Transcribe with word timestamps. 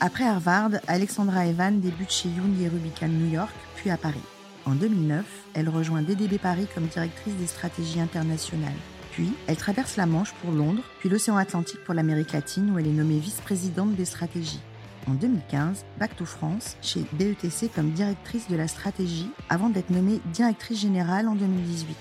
Après 0.00 0.24
Harvard, 0.24 0.72
Alexandra 0.88 1.46
Evan 1.46 1.80
débute 1.80 2.10
chez 2.10 2.28
Young 2.28 2.54
Rubicon 2.70 3.08
New 3.08 3.30
York, 3.30 3.54
puis 3.76 3.88
à 3.88 3.96
Paris. 3.96 4.20
En 4.66 4.74
2009, 4.74 5.24
elle 5.54 5.70
rejoint 5.70 6.02
DDB 6.02 6.36
Paris 6.36 6.66
comme 6.74 6.86
directrice 6.86 7.34
des 7.36 7.46
stratégies 7.46 8.00
internationales. 8.00 8.76
Puis, 9.12 9.32
elle 9.46 9.56
traverse 9.56 9.96
la 9.96 10.04
Manche 10.04 10.34
pour 10.42 10.52
Londres, 10.52 10.82
puis 10.98 11.08
l'océan 11.08 11.38
Atlantique 11.38 11.82
pour 11.84 11.94
l'Amérique 11.94 12.32
latine 12.32 12.70
où 12.70 12.78
elle 12.78 12.88
est 12.88 12.90
nommée 12.90 13.18
vice-présidente 13.18 13.94
des 13.94 14.04
stratégies. 14.04 14.60
En 15.08 15.14
2015, 15.14 15.86
back 15.98 16.14
to 16.14 16.26
France 16.26 16.76
chez 16.82 17.06
BETC 17.12 17.70
comme 17.74 17.92
directrice 17.92 18.48
de 18.48 18.56
la 18.56 18.68
stratégie 18.68 19.30
avant 19.48 19.70
d'être 19.70 19.88
nommée 19.88 20.20
directrice 20.26 20.80
générale 20.80 21.26
en 21.26 21.36
2018. 21.36 21.96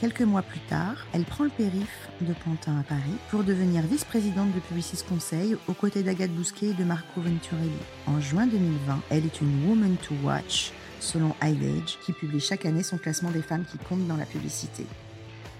Quelques 0.00 0.22
mois 0.22 0.42
plus 0.42 0.60
tard, 0.60 0.94
elle 1.12 1.24
prend 1.24 1.42
le 1.42 1.50
périph' 1.50 2.08
de 2.20 2.32
Pantin 2.32 2.78
à 2.78 2.84
Paris 2.84 3.16
pour 3.30 3.42
devenir 3.42 3.82
vice-présidente 3.82 4.52
de 4.52 4.60
Publicis 4.60 5.02
Conseil 5.08 5.56
aux 5.66 5.72
côtés 5.72 6.04
d'Agathe 6.04 6.30
Bousquet 6.30 6.68
et 6.68 6.74
de 6.74 6.84
Marco 6.84 7.20
Venturelli. 7.20 7.72
En 8.06 8.20
juin 8.20 8.46
2020, 8.46 9.00
elle 9.10 9.26
est 9.26 9.40
une 9.40 9.68
Woman 9.68 9.96
to 9.96 10.14
Watch 10.22 10.72
selon 11.00 11.34
iAge, 11.42 11.98
qui 12.04 12.12
publie 12.12 12.38
chaque 12.38 12.64
année 12.64 12.84
son 12.84 12.96
classement 12.96 13.32
des 13.32 13.42
femmes 13.42 13.64
qui 13.64 13.76
comptent 13.78 14.06
dans 14.06 14.16
la 14.16 14.24
publicité. 14.24 14.86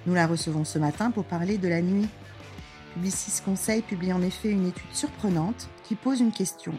Nous 0.06 0.14
la 0.14 0.28
recevons 0.28 0.64
ce 0.64 0.78
matin 0.78 1.10
pour 1.10 1.24
parler 1.24 1.58
de 1.58 1.66
la 1.66 1.82
nuit. 1.82 2.08
Publicis 2.94 3.42
Conseil 3.44 3.82
publie 3.82 4.12
en 4.12 4.22
effet 4.22 4.50
une 4.50 4.68
étude 4.68 4.92
surprenante 4.92 5.68
qui 5.82 5.96
pose 5.96 6.20
une 6.20 6.32
question. 6.32 6.74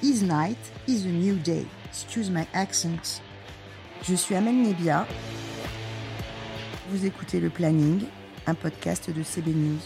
Is 0.00 0.22
night 0.22 0.58
is 0.86 1.06
a 1.06 1.10
new 1.10 1.34
day? 1.34 1.66
Excuse 1.86 2.30
my 2.30 2.46
accent. 2.54 3.20
Je 4.08 4.14
suis 4.14 4.36
Amel 4.36 4.62
Nebia. 4.62 5.08
Vous 6.90 7.06
écoutez 7.06 7.38
Le 7.38 7.50
Planning, 7.50 8.02
un 8.48 8.54
podcast 8.54 9.10
de 9.10 9.22
CB 9.22 9.52
News. 9.52 9.78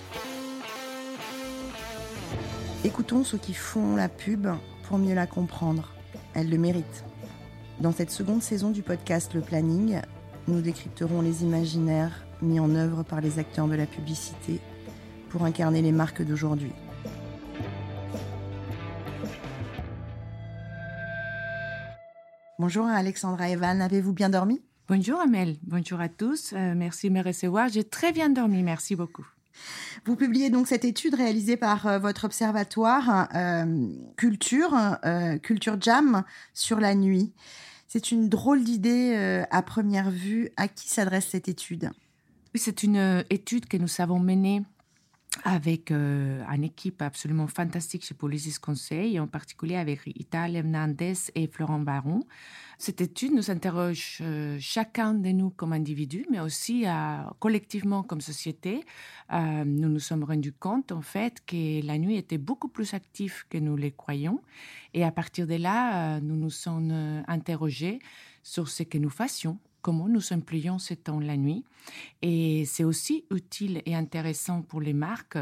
Écoutons 2.83 3.25
ceux 3.25 3.37
qui 3.37 3.53
font 3.53 3.95
la 3.95 4.09
pub 4.09 4.47
pour 4.85 4.97
mieux 4.97 5.15
la 5.15 5.27
comprendre. 5.27 5.93
Elle 6.33 6.49
le 6.49 6.57
mérite. 6.57 7.05
Dans 7.79 7.93
cette 7.93 8.11
seconde 8.11 8.43
saison 8.43 8.71
du 8.71 8.81
podcast 8.81 9.35
Le 9.35 9.43
Planning, 9.43 10.01
nous 10.49 10.63
décrypterons 10.63 11.21
les 11.21 11.43
imaginaires 11.43 12.25
mis 12.41 12.59
en 12.59 12.75
œuvre 12.75 13.03
par 13.03 13.21
les 13.21 13.39
acteurs 13.39 13.69
de 13.69 13.75
la 13.75 13.85
publicité 13.85 14.59
pour 15.29 15.45
incarner 15.45 15.83
les 15.83 15.93
marques 15.93 16.23
d'aujourd'hui. 16.23 16.73
Bonjour 22.59 22.87
Alexandra 22.87 23.51
Evan, 23.51 23.83
avez-vous 23.83 24.15
bien 24.15 24.31
dormi? 24.31 24.63
Bonjour 24.87 25.19
Amel, 25.19 25.57
bonjour 25.63 25.99
à 25.99 26.11
tous, 26.11 26.53
euh, 26.53 26.75
merci 26.77 27.09
de 27.09 27.15
me 27.15 27.23
recevoir, 27.23 27.71
j'ai 27.71 27.85
très 27.85 28.13
bien 28.13 28.29
dormi, 28.29 28.63
merci 28.63 28.95
beaucoup. 28.95 29.27
Vous 30.05 30.15
publiez 30.15 30.51
donc 30.51 30.67
cette 30.67 30.85
étude 30.85 31.15
réalisée 31.15 31.57
par 31.57 31.87
euh, 31.87 31.99
votre 31.99 32.27
observatoire 32.27 33.27
euh, 33.35 33.89
Culture, 34.19 34.77
Culture 35.43 35.81
Jam, 35.81 36.23
sur 36.53 36.81
la 36.81 36.95
nuit. 36.95 37.33
C'est 37.89 38.11
une 38.11 38.29
drôle 38.29 38.63
d'idée 38.63 39.47
à 39.51 39.63
première 39.63 40.11
vue. 40.11 40.51
À 40.59 40.69
qui 40.69 40.91
s'adresse 40.91 41.29
cette 41.29 41.49
étude? 41.49 41.91
C'est 42.55 42.83
une 42.83 43.25
étude 43.31 43.67
que 43.67 43.79
nous 43.79 43.89
avons 44.01 44.19
menée 44.19 44.65
avec 45.43 45.91
une 45.91 46.65
équipe 46.65 47.03
absolument 47.03 47.49
fantastique 47.49 48.05
chez 48.05 48.15
Policis 48.15 48.55
Conseil, 48.61 49.19
en 49.19 49.27
particulier 49.27 49.77
avec 49.77 50.01
Ital 50.07 50.57
Hernandez 50.57 51.15
et 51.35 51.47
Florent 51.49 51.81
Baron. 51.81 52.21
Cette 52.79 53.01
étude 53.01 53.33
nous 53.33 53.51
interroge 53.51 54.19
euh, 54.21 54.57
chacun 54.61 55.15
de 55.15 55.29
nous 55.31 55.51
comme 55.51 55.73
individu, 55.73 56.27
mais 56.31 56.41
aussi 56.41 56.87
euh, 56.87 57.19
collectivement 57.39 58.03
comme 58.03 58.21
société. 58.21 58.85
Euh, 59.33 59.65
nous 59.65 59.89
nous 59.89 60.01
sommes 60.01 60.25
rendus 60.25 60.53
compte, 60.53 60.93
en 60.93 61.03
fait, 61.03 61.39
que 61.47 61.85
la 61.87 61.99
nuit 61.99 62.17
était 62.17 62.39
beaucoup 62.39 62.69
plus 62.69 62.95
active 62.95 63.45
que 63.49 63.59
nous 63.59 63.77
le 63.77 63.91
croyions. 63.91 64.41
Et 64.93 65.05
à 65.05 65.13
partir 65.13 65.47
de 65.47 65.55
là, 65.55 66.21
nous 66.21 66.37
nous 66.37 66.51
sommes 66.51 67.23
interrogés 67.27 67.99
sur 68.43 68.69
ce 68.69 68.83
que 68.83 68.99
nous 68.99 69.11
fassions 69.11 69.59
comment 69.85 70.09
nous 70.09 70.33
employons 70.33 70.79
ce 70.79 70.95
temps 70.95 71.21
la 71.21 71.37
nuit. 71.37 71.63
Et 72.23 72.65
c'est 72.65 72.85
aussi 72.85 73.27
utile 73.31 73.83
et 73.85 73.95
intéressant 73.95 74.63
pour 74.63 74.81
les 74.81 74.95
marques 74.95 75.37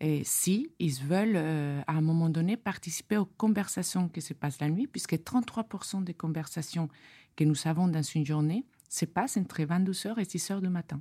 et 0.00 0.22
si 0.24 0.70
ils 0.78 0.98
veulent 1.04 1.36
euh, 1.36 1.82
à 1.86 1.92
un 1.92 2.00
moment 2.00 2.30
donné 2.30 2.56
participer 2.56 3.18
aux 3.18 3.26
conversations 3.26 4.08
qui 4.08 4.22
se 4.22 4.32
passent 4.32 4.60
la 4.62 4.70
nuit, 4.70 4.86
puisque 4.86 5.12
33% 5.12 6.04
des 6.04 6.14
conversations 6.14 6.88
que 7.36 7.44
nous 7.44 7.66
avons 7.66 7.86
dans 7.86 8.02
une 8.02 8.24
journée 8.24 8.64
se 8.88 9.04
passent 9.04 9.36
entre 9.36 9.60
22h 9.60 10.18
et 10.18 10.24
6h 10.24 10.62
du 10.62 10.70
matin. 10.70 10.98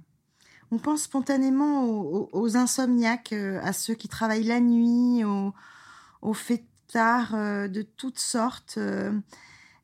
On 0.70 0.78
pense 0.78 1.04
spontanément 1.04 1.86
aux, 1.86 2.58
insomniaques, 2.58 3.32
euh, 3.32 3.62
à 3.64 3.72
ceux 3.72 3.94
qui 3.94 4.10
travaillent 4.10 4.44
la 4.44 4.60
nuit, 4.60 5.24
aux, 5.24 5.54
aux 6.22 6.34
fêtards 6.34 7.36
euh, 7.36 7.70
de 7.70 7.84
toutes 7.84 8.20
sortes. 8.20 8.78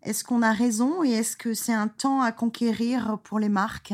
Est-ce 0.04 0.24
qu'on 0.24 0.42
a 0.42 0.54
raison 0.54 1.04
et 1.04 1.10
est-ce 1.10 1.36
que 1.36 1.54
c'est 1.54 1.74
un 1.74 1.88
temps 1.88 2.22
à 2.22 2.32
conquérir 2.32 3.20
pour 3.24 3.40
les 3.40 3.50
marques? 3.50 3.94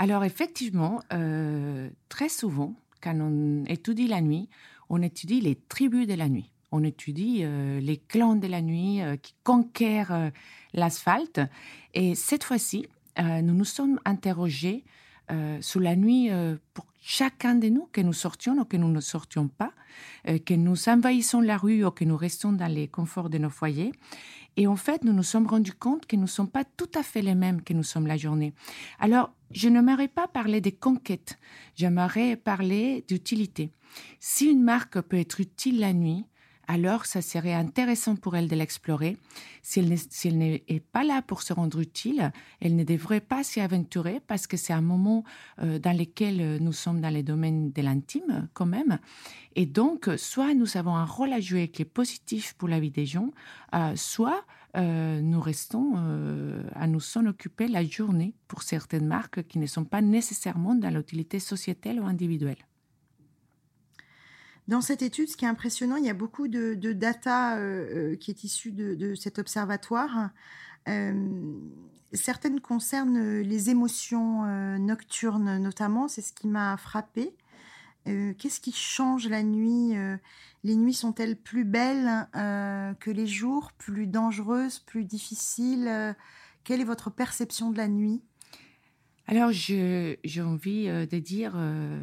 Alors 0.00 0.24
effectivement, 0.24 1.02
euh, 1.12 1.90
très 2.08 2.30
souvent, 2.30 2.74
quand 3.02 3.14
on 3.20 3.66
étudie 3.66 4.08
la 4.08 4.22
nuit, 4.22 4.48
on 4.88 5.02
étudie 5.02 5.42
les 5.42 5.56
tribus 5.56 6.06
de 6.06 6.14
la 6.14 6.30
nuit. 6.30 6.50
On 6.72 6.82
étudie 6.84 7.40
euh, 7.42 7.80
les 7.80 7.98
clans 7.98 8.36
de 8.36 8.46
la 8.46 8.62
nuit 8.62 9.02
euh, 9.02 9.16
qui 9.16 9.34
conquièrent 9.44 10.30
l'asphalte. 10.72 11.42
Et 11.92 12.14
cette 12.14 12.44
fois-ci, 12.44 12.86
nous 13.18 13.54
nous 13.54 13.64
sommes 13.66 14.00
interrogés 14.06 14.84
sur 15.60 15.80
la 15.80 15.94
nuit 15.94 16.30
pour 16.72 16.86
chacun 17.02 17.54
de 17.54 17.68
nous, 17.68 17.86
que 17.92 18.00
nous 18.00 18.14
sortions 18.14 18.56
ou 18.58 18.64
que 18.64 18.78
nous 18.78 18.88
ne 18.88 19.00
sortions 19.00 19.48
pas, 19.48 19.72
que 20.24 20.54
nous 20.54 20.88
envahissons 20.88 21.40
la 21.40 21.58
rue 21.58 21.84
ou 21.84 21.90
que 21.90 22.04
nous 22.04 22.16
restons 22.16 22.52
dans 22.52 22.72
les 22.72 22.88
conforts 22.88 23.28
de 23.28 23.36
nos 23.36 23.50
foyers. 23.50 23.92
Et 24.56 24.66
en 24.66 24.76
fait, 24.76 25.04
nous 25.04 25.12
nous 25.12 25.22
sommes 25.22 25.46
rendus 25.46 25.72
compte 25.72 26.06
que 26.06 26.16
nous 26.16 26.22
ne 26.22 26.28
sommes 26.28 26.50
pas 26.50 26.64
tout 26.64 26.90
à 26.94 27.02
fait 27.02 27.22
les 27.22 27.34
mêmes 27.34 27.62
que 27.62 27.72
nous 27.72 27.82
sommes 27.82 28.06
la 28.06 28.16
journée. 28.16 28.52
Alors, 28.98 29.32
je 29.50 29.68
n'aimerais 29.68 30.08
pas 30.08 30.28
parler 30.28 30.60
des 30.60 30.72
conquêtes, 30.72 31.38
j'aimerais 31.74 32.36
parler 32.36 33.04
d'utilité. 33.08 33.72
Si 34.18 34.46
une 34.46 34.62
marque 34.62 35.00
peut 35.00 35.18
être 35.18 35.40
utile 35.40 35.80
la 35.80 35.92
nuit, 35.92 36.24
alors 36.70 37.04
ça 37.04 37.20
serait 37.20 37.52
intéressant 37.52 38.14
pour 38.14 38.36
elle 38.36 38.46
de 38.46 38.54
l'explorer. 38.54 39.16
Si 39.60 39.80
elle 39.80 40.38
n'est 40.38 40.82
pas 40.92 41.02
là 41.02 41.20
pour 41.20 41.42
se 41.42 41.52
rendre 41.52 41.80
utile, 41.80 42.30
elle 42.60 42.76
ne 42.76 42.84
devrait 42.84 43.20
pas 43.20 43.42
s'y 43.42 43.60
aventurer 43.60 44.20
parce 44.28 44.46
que 44.46 44.56
c'est 44.56 44.72
un 44.72 44.80
moment 44.80 45.24
euh, 45.60 45.80
dans 45.80 45.96
lequel 45.98 46.40
euh, 46.40 46.58
nous 46.60 46.72
sommes 46.72 47.00
dans 47.00 47.08
les 47.12 47.24
domaines 47.24 47.72
de 47.72 47.82
l'intime 47.82 48.48
quand 48.54 48.66
même. 48.66 49.00
Et 49.56 49.66
donc, 49.66 50.08
soit 50.16 50.54
nous 50.54 50.76
avons 50.76 50.94
un 50.94 51.04
rôle 51.04 51.32
à 51.32 51.40
jouer 51.40 51.66
qui 51.66 51.82
est 51.82 51.92
positif 51.92 52.54
pour 52.54 52.68
la 52.68 52.78
vie 52.78 52.92
des 52.92 53.06
gens, 53.06 53.32
euh, 53.74 53.96
soit 53.96 54.44
nous 54.76 55.40
restons 55.40 55.96
à 56.76 56.86
nous 56.86 57.00
en 57.16 57.26
occuper 57.26 57.66
la 57.66 57.84
journée 57.84 58.34
pour 58.46 58.62
certaines 58.62 59.08
marques 59.08 59.42
qui 59.48 59.58
ne 59.58 59.66
sont 59.66 59.84
pas 59.84 60.00
nécessairement 60.00 60.76
dans 60.76 60.94
l'utilité 60.94 61.40
sociétale 61.40 61.98
ou 61.98 62.06
individuelle. 62.06 62.69
Dans 64.70 64.80
cette 64.80 65.02
étude, 65.02 65.28
ce 65.28 65.36
qui 65.36 65.44
est 65.44 65.48
impressionnant, 65.48 65.96
il 65.96 66.04
y 66.04 66.10
a 66.10 66.14
beaucoup 66.14 66.46
de, 66.46 66.92
data 66.92 67.56
euh, 67.56 68.12
euh, 68.12 68.16
qui 68.16 68.30
est 68.30 68.44
issue 68.44 68.70
de, 68.70 69.16
cet 69.16 69.40
observatoire. 69.40 70.30
Euh, 70.88 71.58
certaines 72.12 72.60
concernent 72.60 73.40
les 73.40 73.70
émotions 73.70 74.44
nocturnes, 74.78 75.58
notamment. 75.58 76.06
C'est 76.06 76.22
ce 76.22 76.32
qui 76.32 76.46
m'a 76.46 76.76
frappé. 76.76 77.34
Qu'est-ce 78.04 78.60
qui 78.60 78.70
change 78.70 79.28
la 79.28 79.42
nuit 79.42 79.94
Les 80.62 80.76
nuits 80.76 80.94
sont-elles 80.94 81.36
plus 81.36 81.64
belles 81.64 82.28
que 82.32 83.10
les 83.10 83.26
jours, 83.26 83.72
plus 83.72 84.06
dangereuses, 84.06 84.78
plus 84.78 85.04
difficiles? 85.04 86.14
Quelle 86.62 86.80
est 86.80 86.84
votre 86.84 87.10
perception 87.10 87.70
de 87.70 87.76
la 87.76 87.88
nuit? 87.88 88.22
Alors, 89.26 89.52
j'ai 89.52 90.42
envie 90.42 90.88
euh, 90.88 91.06
de 91.06 91.18
dire 91.18 91.52
euh, 91.54 92.00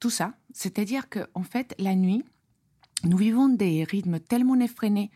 tout 0.00 0.10
ça. 0.10 0.34
C'est-à-dire 0.54 1.08
qu'en 1.10 1.42
fait, 1.42 1.74
la 1.78 1.94
nuit, 1.94 2.24
nous 3.04 3.18
vivons 3.18 3.48
des 3.48 3.84
rythmes 3.84 4.18
tellement 4.18 4.58
effrénés, 4.58 5.10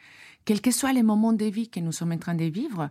quels 0.45 0.61
que 0.61 0.71
soient 0.71 0.93
les 0.93 1.03
moments 1.03 1.33
de 1.33 1.47
vie 1.47 1.71
que 1.71 1.81
nous 1.81 1.93
sommes 1.93 2.13
en 2.13 2.19
train 2.19 2.35
de 2.35 2.45
vivre, 2.45 2.91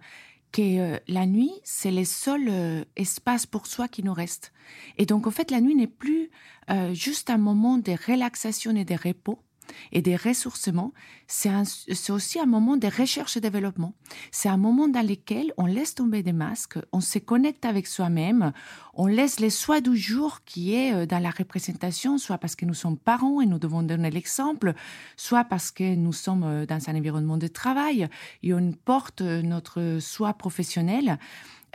que 0.51 0.79
euh, 0.79 0.97
la 1.07 1.27
nuit, 1.27 1.51
c'est 1.63 1.91
le 1.91 2.03
seul 2.03 2.85
espace 2.95 3.45
pour 3.45 3.67
soi 3.67 3.87
qui 3.87 4.01
nous 4.01 4.13
reste. 4.13 4.51
Et 4.97 5.05
donc, 5.05 5.27
en 5.27 5.31
fait, 5.31 5.51
la 5.51 5.61
nuit 5.61 5.75
n'est 5.75 5.85
plus 5.85 6.31
juste 6.93 7.29
un 7.29 7.37
moment 7.37 7.77
de 7.77 7.93
relaxation 8.07 8.75
et 8.75 8.83
de 8.83 8.95
repos, 8.95 9.39
et 9.91 10.01
des 10.01 10.15
ressourcements, 10.15 10.93
c'est 11.27 12.09
aussi 12.09 12.39
un 12.39 12.45
moment 12.45 12.77
de 12.77 12.87
recherche 12.87 13.37
et 13.37 13.41
développement. 13.41 13.93
C'est 14.31 14.49
un 14.49 14.57
moment 14.57 14.87
dans 14.87 15.05
lequel 15.05 15.53
on 15.57 15.65
laisse 15.65 15.95
tomber 15.95 16.23
des 16.23 16.33
masques, 16.33 16.79
on 16.91 17.01
se 17.01 17.19
connecte 17.19 17.65
avec 17.65 17.87
soi-même, 17.87 18.53
on 18.93 19.07
laisse 19.07 19.39
les 19.39 19.49
soins 19.49 19.81
du 19.81 19.95
jour 19.95 20.39
qui 20.45 20.73
est 20.73 20.93
euh, 20.93 21.05
dans 21.05 21.19
la 21.19 21.29
représentation, 21.29 22.17
soit 22.17 22.37
parce 22.37 22.55
que 22.55 22.65
nous 22.65 22.73
sommes 22.73 22.97
parents 22.97 23.41
et 23.41 23.45
nous 23.45 23.59
devons 23.59 23.83
donner 23.83 24.09
l'exemple, 24.09 24.73
soit 25.15 25.43
parce 25.43 25.71
que 25.71 25.95
nous 25.95 26.13
sommes 26.13 26.43
euh, 26.43 26.65
dans 26.65 26.89
un 26.89 26.95
environnement 26.95 27.37
de 27.37 27.47
travail 27.47 28.07
et 28.43 28.53
on 28.53 28.71
porte 28.71 29.21
euh, 29.21 29.41
notre 29.41 29.99
soi 29.99 30.33
professionnel. 30.33 31.17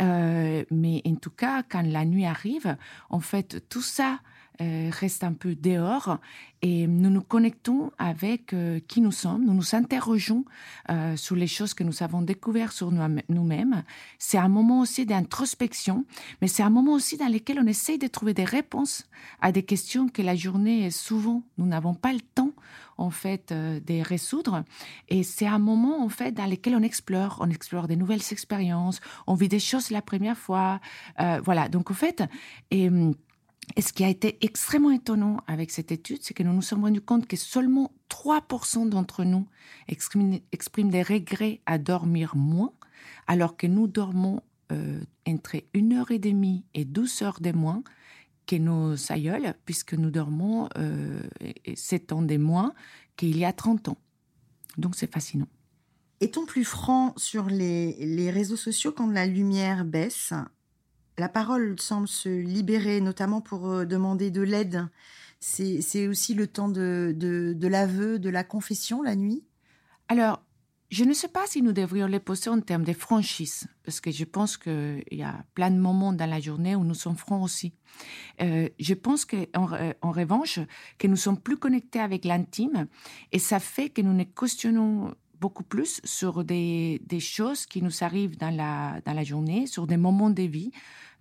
mais 0.01 1.03
en 1.07 1.15
tout 1.15 1.31
cas, 1.31 1.63
quand 1.63 1.83
la 1.83 2.05
nuit 2.05 2.27
arrive, 2.27 2.77
en 3.09 3.21
fait, 3.21 3.69
tout 3.69 3.83
ça 3.83 4.19
reste 4.91 5.25
un 5.25 5.33
peu 5.33 5.55
dehors 5.55 6.19
et 6.65 6.87
nous 6.87 7.11
nous 7.11 7.23
connectons 7.23 7.91
avec 7.99 8.53
euh, 8.53 8.79
qui 8.87 9.01
nous 9.01 9.11
sommes, 9.11 9.45
nous 9.45 9.53
nous 9.53 9.75
interrogeons 9.75 10.45
euh, 10.91 11.17
sur 11.17 11.35
les 11.35 11.49
choses 11.49 11.75
que 11.75 11.83
nous 11.83 12.05
avons 12.05 12.23
découvertes 12.23 12.73
sur 12.73 12.93
nous-mêmes. 12.93 13.83
C'est 14.21 14.39
un 14.39 14.49
moment 14.49 14.81
aussi 14.81 15.05
d'introspection, 15.05 16.05
mais 16.41 16.47
c'est 16.47 16.63
un 16.63 16.71
moment 16.71 16.93
aussi 16.93 17.17
dans 17.17 17.27
lequel 17.27 17.59
on 17.59 17.67
essaye 17.67 17.99
de 17.99 18.07
trouver 18.07 18.33
des 18.33 18.45
réponses 18.45 19.09
à 19.41 19.51
des 19.51 19.65
questions 19.65 20.09
que 20.09 20.23
la 20.23 20.37
journée, 20.37 20.93
souvent, 20.93 21.43
nous 21.59 21.67
n'avons 21.67 21.95
pas 21.95 22.13
le 22.13 22.21
temps 22.21 22.53
en 22.97 23.11
fait 23.11 23.53
de 23.53 24.03
résoudre. 24.03 24.63
Et 25.09 25.25
c'est 25.25 25.47
un 25.47 25.59
moment 25.59 26.05
en 26.05 26.09
fait 26.09 26.31
dans 26.31 26.47
lequel 26.47 26.77
on 26.77 26.83
explore, 26.83 27.39
on 27.41 27.51
explore 27.51 27.89
des 27.89 27.97
nouvelles 27.97 28.23
expériences, 28.31 29.01
on 29.27 29.35
vit 29.35 29.49
des 29.49 29.59
choses 29.59 29.91
la 29.91 30.03
première 30.03 30.39
fois. 30.39 30.81
voilà, 31.19 31.69
donc 31.69 31.91
en 31.91 31.95
fait, 31.95 32.23
et 32.71 32.89
et 33.77 33.81
ce 33.81 33.93
qui 33.93 34.05
a 34.05 34.09
été 34.09 34.39
extrêmement 34.45 34.91
étonnant 34.91 35.39
avec 35.47 35.71
cette 35.71 35.93
étude, 35.93 36.19
c'est 36.23 36.35
que 36.35 36.43
nous 36.43 36.53
nous 36.53 36.63
sommes 36.63 36.83
rendus 36.83 37.01
compte 37.01 37.27
que 37.27 37.37
seulement 37.37 37.93
3% 38.11 38.89
d'entre 38.89 39.25
nous 39.25 39.47
expriment, 39.89 40.91
des 40.91 41.03
regrets 41.03 41.61
à 41.67 41.79
dormir 41.79 42.37
moins, 42.37 42.73
alors 43.27 43.57
que 43.57 43.67
nous 43.67 43.87
dormons 43.87 44.43
euh, 44.73 45.01
entre 45.27 45.57
une 45.75 45.95
heure 45.95 46.11
et 46.11 46.19
demie 46.19 46.65
et 46.75 46.85
12 46.85 47.23
heures 47.23 47.41
de 47.41 47.53
moins 47.53 47.83
que 48.47 48.57
nos 48.57 48.95
aïeuls, 49.11 49.55
puisque 49.65 49.95
nous 49.95 50.11
dormons 50.11 50.69
euh, 50.77 51.23
7 51.75 52.13
ans 52.13 52.23
de 52.23 52.37
moins 52.37 52.75
qu'il 53.17 53.39
y 53.39 53.45
a 53.45 53.53
30 53.53 53.89
ans. 53.89 53.99
Donc 54.77 54.97
c'est 54.97 55.11
fascinant. 55.11 55.49
Est-on 56.21 56.47
plus 56.47 56.65
franc 56.65 57.15
sur 57.17 57.47
les 57.47 58.31
réseaux 58.31 58.57
sociaux 58.57 58.93
quand 58.93 59.11
la 59.11 59.27
lumière 59.27 59.85
baisse? 59.85 60.33
La 61.19 61.29
parole 61.29 61.79
semble 61.79 62.09
se 62.09 62.29
libérer, 62.29 63.01
notamment 63.01 63.41
pour 63.41 63.69
euh, 63.69 63.85
demander 63.85 64.31
de 64.31 64.43
l'aide. 64.43 64.89
C'est 65.41 66.07
aussi 66.07 66.35
le 66.35 66.47
temps 66.47 66.69
de, 66.69 67.13
de, 67.17 67.67
l'aveu, 67.67 68.21
de 68.21 68.31
la 68.31 68.45
confession 68.45 69.03
la 69.03 69.17
nuit? 69.17 69.45
Alors, 70.07 70.41
je 70.93 71.03
ne 71.03 71.13
sais 71.13 71.27
pas 71.27 71.47
si 71.47 71.63
nous 71.63 71.73
devrions 71.73 72.07
les 72.07 72.21
poser 72.21 72.49
en 72.49 72.61
termes 72.61 72.85
de 72.85 72.93
franchise, 72.93 73.67
parce 73.83 74.01
que 74.01 74.13
je 74.13 74.25
pense 74.25 74.57
qu'il 74.57 75.03
y 75.11 75.23
a 75.23 75.45
plein 75.55 75.71
de 75.73 75.79
moments 75.79 76.13
dans 76.13 76.31
la 76.31 76.39
journée 76.39 76.77
où 76.77 76.85
nous 76.85 76.95
sommes 76.95 77.17
francs 77.17 77.43
aussi. 77.43 77.75
Euh, 78.41 78.69
je 78.79 78.95
pense 78.95 79.25
qu'en 79.25 79.73
euh, 79.73 79.93
en 80.01 80.13
revanche, 80.13 80.61
que 80.99 81.09
nous 81.09 81.17
sommes 81.17 81.41
plus 81.41 81.57
connectés 81.57 81.99
avec 81.99 82.25
l'intime, 82.25 82.87
et 83.33 83.41
ça 83.41 83.59
fait 83.59 83.89
que 83.89 84.01
nous 84.01 84.13
ne 84.13 84.25
questionnons 84.25 85.13
beaucoup 85.43 85.65
plus 85.65 86.01
sur 86.05 86.45
des, 86.45 87.01
choses 87.19 87.67
qui 87.67 87.83
nous 87.83 88.05
arrivent 88.05 88.39
dans 88.39 88.55
la 89.21 89.25
journée, 89.25 89.67
sur 89.67 89.89
des 89.89 89.97
moments 89.97 90.31
de 90.31 90.43
vie, 90.43 90.71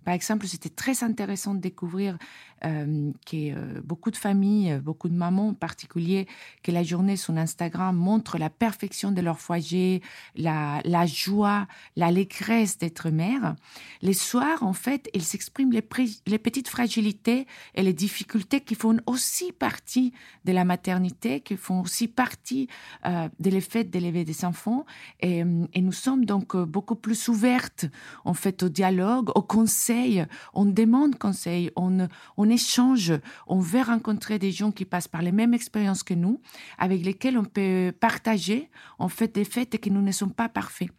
par 0.04 0.14
exemple, 0.14 0.46
c'était 0.46 0.68
très 0.68 1.04
intéressant 1.04 1.54
de 1.54 1.60
découvrir 1.60 2.18
euh, 2.64 3.10
que 3.26 3.52
euh, 3.52 3.80
beaucoup 3.84 4.10
de 4.10 4.16
familles, 4.16 4.72
euh, 4.72 4.80
beaucoup 4.80 5.08
de 5.08 5.14
mamans 5.14 5.48
en 5.48 5.54
particulier, 5.54 6.26
que 6.62 6.70
la 6.70 6.82
journée 6.82 7.16
sur 7.16 7.36
Instagram 7.36 7.96
montre 7.96 8.38
la 8.38 8.50
perfection 8.50 9.10
de 9.12 9.20
leur 9.20 9.40
foyer, 9.40 10.02
la, 10.36 10.80
la 10.84 11.06
joie, 11.06 11.66
l'allégresse 11.96 12.78
d'être 12.78 13.10
mère. 13.10 13.56
Les 14.00 14.14
soirs, 14.14 14.62
en 14.62 14.72
fait, 14.72 15.10
ils 15.14 15.22
s'expriment 15.22 15.72
les, 15.72 15.82
petites 15.82 16.68
fragilités 16.68 17.46
et 17.74 17.82
les 17.82 17.92
difficultés 17.92 18.60
qui 18.60 18.74
font 18.74 18.98
aussi 19.06 19.52
partie 19.52 20.12
de 20.44 20.52
la 20.52 20.64
maternité, 20.64 21.40
qui 21.40 21.56
font 21.56 21.80
aussi 21.80 22.08
partie 22.08 22.68
de 23.04 23.50
l'effet 23.50 23.84
d'élever 23.84 24.24
des 24.24 24.44
enfants. 24.44 24.84
Et, 25.20 25.38
et, 25.38 25.80
nous 25.80 25.92
sommes 25.92 26.24
donc 26.24 26.56
beaucoup 26.56 26.96
plus 26.96 27.28
ouvertes, 27.28 27.86
en 28.24 28.34
fait, 28.34 28.62
au 28.62 28.68
dialogue, 28.68 29.30
au 29.34 29.42
conseil 29.42 30.12
on 30.54 30.64
demande 30.64 31.18
conseil, 31.18 31.70
on, 31.76 32.08
on 32.36 32.50
échange, 32.52 33.12
on 33.46 33.58
veut 33.58 33.82
rencontrer 33.82 34.38
des 34.38 34.52
gens 34.52 34.70
qui 34.70 34.84
passent 34.84 35.08
par 35.08 35.22
les 35.22 35.32
mêmes 35.32 35.54
expériences 35.54 36.02
que 36.02 36.14
nous, 36.14 36.40
avec 36.78 37.04
lesquels 37.04 37.36
on 37.36 37.44
peut 37.44 37.92
partager 37.98 38.70
en 38.98 39.08
fait 39.08 39.34
des 39.34 39.44
faits 39.44 39.80
que 39.80 39.90
nous 39.90 40.02
ne 40.02 40.12
sommes 40.12 40.32
pas 40.32 40.48
parfaits. 40.48 40.90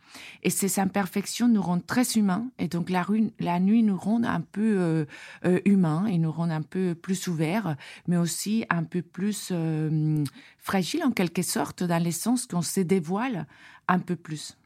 Et 0.44 0.50
ces 0.50 0.80
imperfections 0.80 1.48
nous 1.48 1.62
rendent 1.62 1.86
très 1.86 2.04
humains 2.14 2.48
et 2.60 2.68
donc 2.68 2.90
la, 2.90 3.06
la 3.40 3.60
nuit 3.60 3.84
nous 3.84 3.98
rend 3.98 4.24
un 4.24 4.42
peu 4.42 4.78
euh, 4.78 5.06
euh, 5.46 5.60
humains 5.66 6.06
et 6.06 6.18
nous 6.18 6.32
rend 6.32 6.50
un 6.50 6.62
peu 6.62 6.96
plus 6.96 7.28
ouverts, 7.28 7.76
mais 8.08 8.18
aussi 8.18 8.66
un 8.70 8.84
peu 8.84 9.02
plus 9.02 9.50
euh, 9.52 10.24
fragiles 10.58 11.04
en 11.04 11.12
quelque 11.12 11.42
sorte 11.42 11.84
dans 11.84 12.04
le 12.04 12.12
sens 12.12 12.46
qu'on 12.46 12.62
se 12.62 12.82
dévoile 12.82 13.48
un 13.88 14.00
peu 14.00 14.16
plus. 14.16 14.58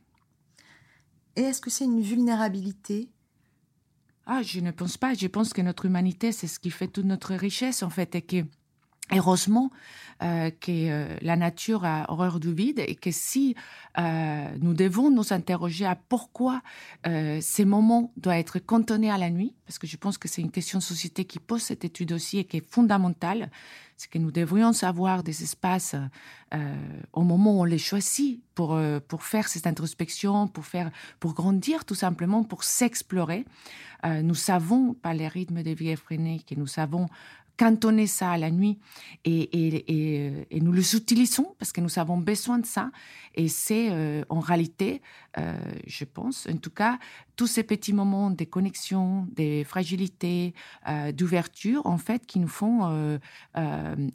Et 1.36 1.42
est-ce 1.42 1.62
que 1.62 1.70
c'est 1.70 1.86
une 1.86 2.02
vulnérabilité? 2.02 3.10
Ah, 4.28 4.44
je 4.44 4.60
ne 4.60 4.72
pense 4.72 4.98
pas. 4.98 5.14
Je 5.14 5.28
pense 5.28 5.54
que 5.54 5.62
notre 5.62 5.86
humanité, 5.86 6.32
c'est 6.32 6.48
ce 6.48 6.60
qui 6.60 6.70
fait 6.70 6.88
toute 6.88 7.06
notre 7.06 7.34
richesse, 7.34 7.82
en 7.82 7.90
fait, 7.90 8.14
et 8.16 8.22
que 8.22 8.44
Heureusement 9.14 9.72
euh, 10.22 10.50
que 10.50 10.72
euh, 10.72 11.16
la 11.22 11.38
nature 11.38 11.86
a 11.86 12.12
horreur 12.12 12.42
du 12.42 12.54
vide 12.54 12.84
et 12.86 12.96
que 12.96 13.12
si 13.12 13.56
euh, 13.98 14.48
nous 14.60 14.74
devons 14.74 15.10
nous 15.10 15.32
interroger 15.32 15.86
à 15.86 15.96
pourquoi 15.96 16.62
ces 17.40 17.64
moments 17.64 18.12
doivent 18.18 18.38
être 18.38 18.60
cantonnés 18.60 19.10
à 19.10 19.18
la 19.18 19.30
nuit, 19.30 19.56
parce 19.68 19.78
que 19.78 19.86
je 19.86 19.98
pense 19.98 20.18
que 20.18 20.28
c'est 20.28 20.42
une 20.42 20.50
question 20.50 20.80
de 20.80 20.84
société 20.84 21.26
qui 21.26 21.38
pose 21.38 21.62
cette 21.62 21.86
étude 21.86 22.14
aussi 22.14 22.40
et 22.40 22.46
qui 22.46 22.58
est 22.58 22.66
fondamentale, 22.68 23.52
c'est 23.98 24.10
que 24.10 24.18
nous 24.18 24.32
devrions 24.32 24.74
savoir 24.74 25.22
des 25.24 25.44
espaces 25.44 25.96
au 27.14 27.22
moment 27.24 27.58
où 27.58 27.62
on 27.62 27.66
les 27.66 27.78
choisit 27.78 28.42
pour, 28.56 28.80
pour 29.08 29.24
faire 29.24 29.48
cette 29.48 29.68
introspection, 29.68 30.48
pour, 30.48 30.66
faire, 30.66 30.90
pour 31.20 31.34
grandir 31.34 31.84
tout 31.84 31.96
simplement, 31.96 32.44
pour 32.44 32.64
s'explorer. 32.64 33.46
nous 34.06 34.36
savons 34.36 34.94
par 34.94 35.14
les 35.14 35.28
rythmes 35.28 35.64
de 35.64 35.72
vie 35.72 35.90
effrénés 35.90 36.42
que 36.48 36.56
nous 36.56 36.68
savons 36.68 37.08
cantonner 37.58 38.08
ça 38.08 38.32
à 38.32 38.38
la 38.38 38.52
nuit 38.52 38.80
et, 39.26 39.42
et, 39.42 40.48
et, 40.52 40.62
nous 40.62 40.72
les 40.72 40.96
utilisons 40.96 41.56
parce 41.58 41.72
que 41.72 41.82
nous 41.82 42.00
avons 42.00 42.18
besoin 42.18 42.60
de 42.60 42.66
ça. 42.66 42.92
Et 43.36 43.48
c'est 43.48 43.90
euh, 43.92 44.24
en 44.30 44.40
réalité, 44.40 45.02
euh, 45.38 45.58
je 45.86 46.06
pense, 46.06 46.48
en 46.48 46.58
tout 46.58 46.70
cas, 46.70 47.00
tous 47.38 47.48
ces 47.48 47.64
petits 47.64 47.94
moments 47.94 48.30
de 48.30 48.44
connexion, 48.44 49.28
de 49.36 49.64
fragilité, 49.64 50.54
euh, 50.90 51.14
d'ouverture, 51.14 51.86
en 51.86 51.98
fait, 51.98 52.26
qui 52.26 52.40
nous 52.40 52.48
font 52.50 52.68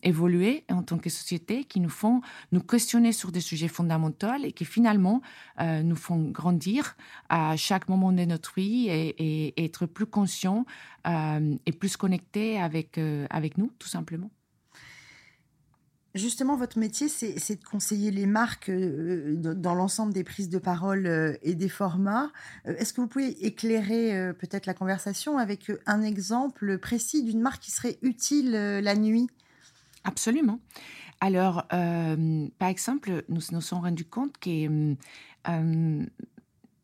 évoluer 0.03 0.65
en 0.71 0.83
tant 0.83 0.99
que 0.99 1.09
société, 1.09 1.65
qui 1.65 1.81
nous 1.81 1.89
font 1.89 2.21
nous 2.53 2.61
questionner 2.61 3.13
sur 3.13 3.33
des 3.33 3.41
sujets 3.41 3.69
fondamentaux 3.69 4.35
et 4.45 4.53
qui 4.53 4.65
finalement 4.65 5.23
nous 5.61 5.97
font 5.97 6.31
grandir 6.31 6.97
à 7.29 7.57
chaque 7.57 7.89
moment 7.89 8.13
de 8.13 8.25
notre 8.25 8.55
vie 8.55 8.89
et, 8.89 9.55
et 9.55 9.65
être 9.65 9.87
plus 9.87 10.07
conscients 10.07 10.67
et 11.07 11.73
plus 11.73 11.97
connectés 11.97 12.61
avec 12.61 12.99
avec 13.31 13.57
nous, 13.59 13.71
tout 13.79 13.89
simplement. 13.89 14.31
Justement, 16.15 16.57
votre 16.57 16.79
métier, 16.79 17.09
c'est 17.09 17.57
de 17.57 17.65
conseiller 17.65 18.11
les 18.11 18.27
marques 18.27 18.69
euh, 18.69 19.35
dans 19.37 19.75
l'ensemble 19.75 20.13
des 20.13 20.25
prises 20.25 20.51
de 20.51 20.59
parole 20.59 21.07
euh, 21.07 21.35
et 21.43 21.55
des 21.55 21.71
formats. 21.71 22.31
Euh, 22.67 22.77
est-ce 22.77 22.93
que 22.93 23.01
vous 23.01 23.07
pouvez 23.07 23.47
éclairer 23.47 24.33
peut-être 24.39 24.67
la 24.67 24.75
conversation 24.75 25.39
avec 25.39 25.73
un 25.87 26.03
exemple 26.03 26.77
précis 26.79 27.23
d'une 27.23 27.41
marque 27.41 27.63
qui 27.63 27.71
serait 27.71 27.99
utile 28.03 28.51
la 28.51 28.95
nuit? 28.95 29.29
Absolument. 30.05 30.61
Alors, 31.21 31.67
par 31.69 32.69
exemple, 32.69 33.25
nous 33.29 33.41
nous 33.53 33.61
sommes 33.61 33.81
rendus 33.81 34.05
compte 34.05 34.37
que 34.39 34.95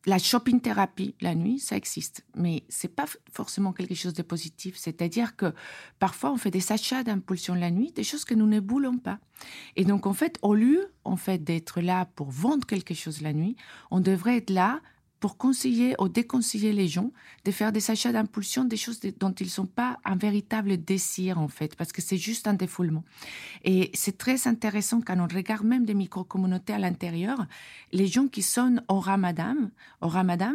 la 0.07 0.19
shopping 0.19 0.61
thérapie 0.61 1.14
la 1.21 1.35
nuit, 1.35 1.59
ça 1.59 1.76
existe, 1.76 2.25
mais 2.35 2.64
c'est 2.69 2.95
pas 2.95 3.07
forcément 3.33 3.73
quelque 3.73 3.95
chose 3.95 4.14
de 4.14 4.23
positif. 4.23 4.76
C'est-à-dire 4.76 5.37
que 5.37 5.52
parfois 5.99 6.33
on 6.33 6.37
fait 6.37 6.50
des 6.50 6.73
achats 6.73 7.02
d'impulsion 7.02 7.55
la 7.55 7.71
nuit, 7.71 7.93
des 7.93 8.05
choses 8.05 8.25
que 8.25 8.35
nous 8.35 8.47
ne 8.47 8.61
voulons 8.61 8.99
pas. 8.99 9.19
Et 9.76 9.85
donc 9.85 10.07
en 10.07 10.12
fait, 10.12 10.38
au 10.43 10.55
lieu 10.55 10.93
en 11.05 11.17
fait 11.17 11.43
d'être 11.43 11.81
là 11.81 12.07
pour 12.14 12.31
vendre 12.31 12.67
quelque 12.67 12.95
chose 12.95 13.23
la 13.23 13.33
nuit, 13.33 13.57
on 13.90 14.00
devrait 14.00 14.38
être 14.38 14.50
là 14.50 14.81
pour 15.21 15.37
conseiller 15.37 15.95
ou 15.99 16.09
déconseiller 16.09 16.73
les 16.73 16.89
gens 16.89 17.11
de 17.45 17.51
faire 17.51 17.73
des 17.73 17.91
achats 17.91 18.13
d'impulsion, 18.13 18.65
des 18.65 18.77
choses 18.77 19.01
dont 19.01 19.33
ils 19.33 19.47
ne 19.47 19.51
sont 19.51 19.67
pas 19.67 19.99
un 20.05 20.17
véritable 20.17 20.77
désir 20.77 21.39
en 21.39 21.49
fait, 21.49 21.75
parce 21.77 21.93
que 21.93 22.03
c'est 22.03 22.17
juste 22.17 22.47
un 22.47 22.55
défoulement. 22.55 23.05
Et 23.65 23.91
c'est 23.95 24.17
très 24.17 24.47
intéressant 24.47 25.01
quand 25.01 25.19
on 25.19 25.27
regarde 25.27 25.65
même 25.65 25.85
des 25.85 25.95
micro-communautés 25.95 26.73
à 26.73 26.79
l'intérieur, 26.79 27.47
les 27.93 28.07
gens 28.07 28.29
qui 28.29 28.43
sonnent 28.43 28.83
au 28.89 29.01
ramadan, 29.01 29.57
au 30.01 30.09
ramadan, 30.09 30.55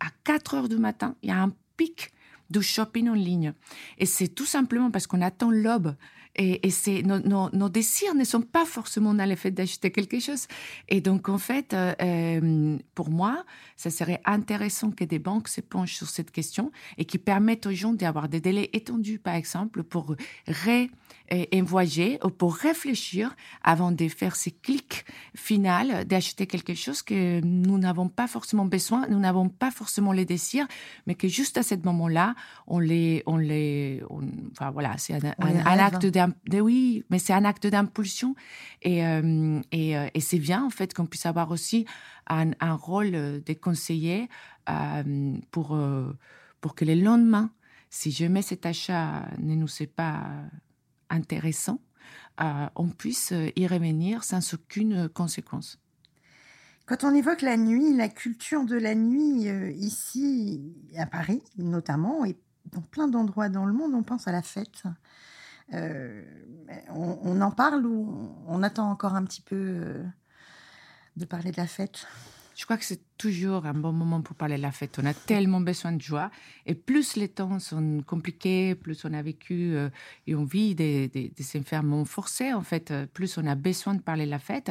à 0.00 0.06
4 0.24 0.54
heures 0.54 0.68
du 0.68 0.76
matin, 0.76 1.14
il 1.22 1.28
y 1.28 1.32
a 1.32 1.42
un 1.42 1.52
pic 1.76 2.12
du 2.50 2.62
shopping 2.62 3.08
en 3.08 3.14
ligne. 3.14 3.54
Et 3.98 4.06
c'est 4.06 4.28
tout 4.28 4.44
simplement 4.44 4.90
parce 4.90 5.06
qu'on 5.06 5.22
attend 5.22 5.50
l'aube 5.50 5.94
Et, 6.36 6.72
nos, 7.04 7.68
désirs 7.68 8.14
ne 8.14 8.24
sont 8.24 8.40
pas 8.40 8.64
forcément 8.64 9.12
dans 9.12 9.28
le 9.28 9.36
fait 9.36 9.50
d'acheter 9.50 9.90
quelque 9.90 10.18
chose. 10.18 10.46
Et 10.88 11.00
donc, 11.00 11.28
en 11.28 11.38
fait, 11.38 11.74
euh, 11.74 11.94
euh, 12.00 12.78
pour 12.94 13.10
moi, 13.10 13.44
ça 13.76 13.90
serait 13.90 14.20
intéressant 14.24 14.90
que 14.90 15.04
des 15.04 15.18
banques 15.18 15.48
se 15.48 15.60
penchent 15.60 15.96
sur 15.96 16.08
cette 16.08 16.30
question 16.30 16.72
et 16.96 17.04
qui 17.04 17.18
permettent 17.18 17.66
aux 17.66 17.72
gens 17.72 17.92
d'avoir 17.92 18.28
des 18.28 18.40
délais 18.40 18.70
étendus, 18.72 19.18
par 19.18 19.34
exemple, 19.34 19.82
pour 19.82 20.16
ré-envoyer 20.46 22.18
ou 22.24 22.30
pour 22.30 22.54
réfléchir 22.54 23.36
avant 23.62 23.92
de 23.92 24.08
faire 24.08 24.36
ces 24.36 24.52
clics 24.52 25.04
finaux 25.34 26.04
d'acheter 26.06 26.46
quelque 26.46 26.74
chose 26.74 27.02
que 27.02 27.40
nous 27.40 27.78
n'avons 27.78 28.08
pas 28.08 28.26
forcément 28.26 28.64
besoin, 28.64 29.06
nous 29.08 29.18
n'avons 29.18 29.48
pas 29.48 29.70
forcément 29.70 30.12
les 30.12 30.24
désirs, 30.24 30.66
mais 31.06 31.14
que 31.14 31.28
juste 31.28 31.58
à 31.58 31.62
ce 31.62 31.74
moment-là, 31.74 32.34
on 32.66 32.78
les, 32.78 33.22
on 33.26 33.36
les, 33.36 34.02
enfin 34.52 34.70
voilà, 34.70 34.96
c'est 34.98 35.14
un, 35.14 35.78
acte 35.78 36.06
de, 36.06 36.21
oui, 36.52 37.04
mais 37.10 37.18
c'est 37.18 37.32
un 37.32 37.44
acte 37.44 37.66
d'impulsion 37.66 38.34
et, 38.82 39.04
euh, 39.04 39.60
euh, 39.74 40.08
et 40.14 40.20
c'est 40.20 40.38
bien 40.38 40.64
en 40.64 40.70
fait 40.70 40.94
qu'on 40.94 41.06
puisse 41.06 41.26
avoir 41.26 41.50
aussi 41.50 41.86
un, 42.26 42.74
rôle 42.74 43.10
de 43.10 43.52
conseiller 43.52 44.28
euh, 44.68 45.34
pour 45.50 45.78
pour 46.60 46.74
que 46.74 46.84
le 46.84 46.94
lendemain, 46.94 47.50
si 47.90 48.10
jamais 48.10 48.42
cet 48.42 48.64
achat 48.64 49.26
ne 49.38 49.54
nous 49.54 49.82
est 49.82 49.86
pas 49.86 50.24
intéressant, 51.10 51.80
on 52.38 52.88
puisse 52.88 53.34
y 53.56 53.66
revenir 53.66 54.24
sans 54.24 54.54
aucune 54.54 55.08
conséquence. 55.08 55.78
Quand 56.86 57.04
on 57.04 57.14
évoque 57.14 57.42
la 57.42 57.56
nuit, 57.56 57.94
la 57.96 58.08
culture 58.08 58.64
de 58.64 58.76
la 58.76 58.94
nuit 58.94 59.48
ici 59.76 60.60
à 60.96 61.06
Paris 61.06 61.42
notamment 61.58 62.24
et 62.24 62.36
dans 62.70 62.80
plein 62.80 63.08
d'endroits 63.08 63.48
dans 63.48 63.66
le 63.66 63.72
monde, 63.72 63.94
on 63.94 64.02
pense 64.02 64.28
à 64.28 64.32
la 64.32 64.42
fête. 64.42 64.84
Euh, 65.74 66.22
on, 66.90 67.40
en 67.40 67.50
parle 67.50 67.86
ou 67.86 68.34
on 68.46 68.62
attend 68.62 68.90
encore 68.90 69.14
un 69.14 69.24
petit 69.24 69.40
peu 69.40 69.56
euh, 69.56 70.04
de 71.16 71.24
parler 71.24 71.50
de 71.50 71.56
la 71.56 71.66
fête? 71.66 72.06
Je 72.54 72.64
crois 72.64 72.76
que 72.76 72.84
c'est 72.84 73.00
toujours 73.16 73.64
un 73.64 73.72
bon 73.72 73.92
moment 73.92 74.20
pour 74.20 74.36
parler 74.36 74.56
de 74.56 74.62
la 74.62 74.72
fête. 74.72 74.98
On 75.02 75.06
a 75.06 75.14
tellement 75.14 75.60
besoin 75.60 75.92
de 75.92 76.02
joie. 76.02 76.30
Et 76.66 76.74
plus 76.74 77.16
les 77.16 77.28
temps 77.28 77.58
sont 77.58 78.02
compliqués, 78.06 78.74
plus 78.74 79.04
on 79.06 79.14
a 79.14 79.22
vécu 79.22 79.74
euh, 79.74 79.88
et 80.26 80.34
on 80.34 80.44
vit 80.44 80.74
des, 80.74 81.08
des, 81.08 81.32
enfermements 81.56 82.04
forcés, 82.04 82.52
en 82.52 82.62
fait, 82.62 82.92
plus 83.14 83.38
on 83.38 83.46
a 83.46 83.54
besoin 83.54 83.94
de 83.94 84.02
parler 84.02 84.26
de 84.26 84.30
la 84.30 84.38
fête. 84.38 84.70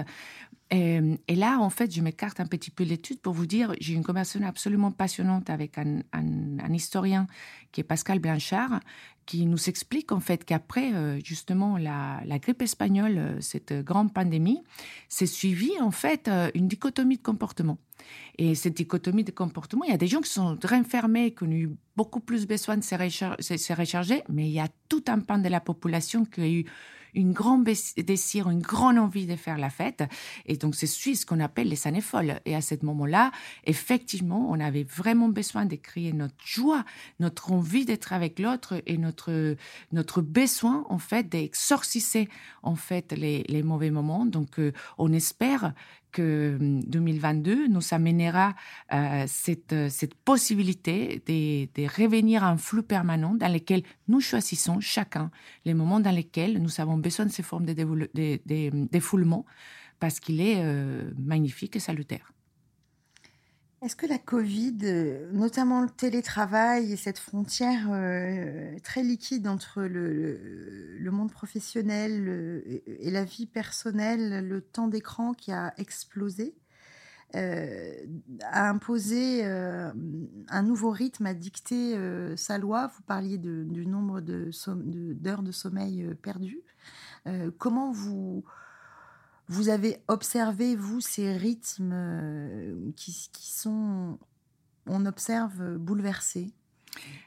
Et, 0.72 1.36
là, 1.36 1.60
en 1.60 1.70
fait, 1.70 1.94
je 1.94 2.02
m'écarte 2.02 2.40
un 2.40 2.46
petit 2.46 2.72
peu 2.72 2.86
l'étude 2.86 3.20
pour 3.20 3.34
vous 3.34 3.46
dire, 3.46 3.74
j'ai 3.82 3.94
une 3.94 4.06
conversation 4.06 4.48
absolument 4.48 4.92
passionnante 4.92 5.50
avec 5.50 5.78
un, 5.78 6.74
historien 6.74 7.28
qui 7.74 7.82
est 7.82 7.84
Pascal 7.84 8.20
Blanchard, 8.20 8.80
qui 9.32 9.46
nous 9.46 9.70
explique 9.70 10.12
en 10.12 10.20
fait 10.20 10.44
qu'après 10.44 10.94
euh, 10.94 11.18
justement 11.24 11.78
la, 11.78 12.22
grippe 12.40 12.62
espagnole, 12.62 13.38
cette 13.40 13.72
grande 13.72 14.14
pandémie, 14.14 14.62
s'est 15.08 15.26
suivie 15.26 15.80
en 15.80 15.92
fait 15.92 16.30
une 16.54 16.68
dichotomie 16.68 17.16
de 17.16 17.22
comportement. 17.22 17.78
Et 18.38 18.56
cette 18.56 18.76
dichotomie 18.76 19.24
de 19.24 19.32
comportement, 19.32 19.86
il 19.86 19.92
y 19.92 19.94
a 19.94 19.98
des 19.98 20.08
gens 20.08 20.20
qui 20.20 20.32
sont 20.32 20.58
renfermés, 20.62 21.34
qui 21.34 21.44
ont 21.46 21.52
eu 21.52 21.70
beaucoup 21.96 22.20
plus 22.20 22.46
besoin 22.46 22.76
de 22.76 22.84
se, 22.84 23.74
recharger, 23.74 24.22
mais 24.28 24.50
il 24.50 24.54
y 24.54 24.60
a 24.60 24.68
tout 24.90 25.06
un 25.08 25.20
pan 25.20 25.38
de 25.38 25.48
la 25.48 25.62
population 25.62 26.26
qui 26.26 26.42
a 26.42 26.50
eu 26.50 26.66
une 27.14 27.34
grande 27.34 27.68
désir, 27.98 28.50
une 28.50 28.62
grande 28.62 28.98
envie 28.98 29.26
de 29.26 29.36
faire 29.36 29.58
la 29.58 29.70
fête. 29.70 30.04
Et 30.46 30.58
donc, 30.58 30.76
c'est 30.76 30.88
ce 30.88 31.26
qu'on 31.26 31.40
appelle 31.40 31.68
les 31.68 31.88
années 31.88 32.02
folles. 32.02 32.40
Et 32.46 32.56
à 32.56 32.62
ce 32.62 32.76
moment-là, 32.82 33.32
effectivement, 33.66 34.48
on 34.50 34.60
avait 34.60 34.84
vraiment 34.84 35.30
besoin 35.30 35.66
de 35.66 35.76
créer 35.76 36.14
notre 36.14 36.36
joie, 36.44 36.84
notre 37.20 37.52
envie 37.52 37.86
d'être 37.86 38.14
avec 38.14 38.40
l'autre 38.40 38.82
et 38.86 38.98
notre, 38.98 39.56
notre 39.92 40.22
besoin, 40.22 40.86
en 40.90 41.00
fait, 41.00 41.30
d'exorciser, 41.30 42.30
en 42.64 42.76
fait, 42.76 43.12
les, 43.14 43.44
les 43.48 43.64
mauvais 43.64 43.92
moments. 43.92 44.26
Donc, 44.26 44.60
euh, 44.60 44.72
on 44.98 45.12
espère 45.12 45.74
que 46.12 46.58
2022 46.60 47.54
hum, 47.54 47.68
nous 47.72 47.82
amènera 47.92 48.56
euh, 48.94 49.26
cette, 49.28 49.74
euh, 49.74 49.90
cette 49.90 50.16
possibilité 50.16 51.22
de, 51.28 52.02
revenir 52.02 52.44
à 52.44 52.50
un 52.50 52.58
flux 52.58 52.84
permanent 52.84 53.36
dans 53.36 53.52
lequel 53.52 53.84
nous 54.08 54.22
choisissons 54.22 54.80
chacun 54.80 55.32
les 55.66 55.74
moments 55.74 56.00
dans 56.00 56.12
lesquels 56.12 56.62
nous 56.62 56.80
avons 56.80 56.98
besoin 56.98 57.26
de 57.26 57.32
ces 57.32 57.44
formes 57.44 57.66
de, 57.66 58.86
défoulement 58.92 59.46
parce 60.00 60.20
qu'il 60.20 60.42
est 60.42 60.58
euh, 60.58 61.12
magnifique 61.18 61.76
et 61.76 61.80
salutaire. 61.80 62.32
Est-ce 63.82 63.96
que 63.96 64.06
la 64.06 64.20
Covid, 64.20 64.78
notamment 65.32 65.82
le 65.82 65.90
télétravail 65.90 66.92
et 66.92 66.98
cette 66.98 67.18
frontière 67.18 67.88
euh, 67.90 68.78
très 68.84 69.02
liquide 69.02 69.48
entre 69.48 69.82
le, 69.82 71.10
monde 71.12 71.32
professionnel 71.32 72.62
et 72.86 73.10
la 73.10 73.24
vie 73.24 73.48
personnelle, 73.48 74.48
le 74.48 74.62
temps 74.62 74.88
d'écran 74.88 75.34
qui 75.34 75.52
a 75.52 75.74
explosé, 75.80 76.54
euh, 77.36 77.96
a 78.44 78.70
imposé 78.70 79.44
euh, 79.46 79.92
un 80.50 80.62
nouveau 80.62 80.92
rythme, 80.92 81.26
a 81.26 81.34
dicté 81.34 81.98
sa 82.38 82.60
loi? 82.60 82.92
Vous 82.96 83.02
parliez 83.02 83.40
de, 83.40 83.64
du 83.64 83.88
nombre 83.88 84.22
d'heures 84.22 85.42
de, 85.42 85.48
de, 85.48 85.52
sommeil 85.52 86.08
perdues. 86.22 86.62
comment 87.58 87.92
vous 87.92 88.44
vous 89.52 89.68
avez 89.68 89.98
observé, 90.08 90.78
vous, 90.78 91.02
ces 91.02 91.36
rythmes 91.36 91.92
euh, 91.94 92.92
qui, 92.96 93.12
sont, 93.34 94.18
on 94.88 95.06
observe, 95.06 95.76
bouleversés? 95.76 96.54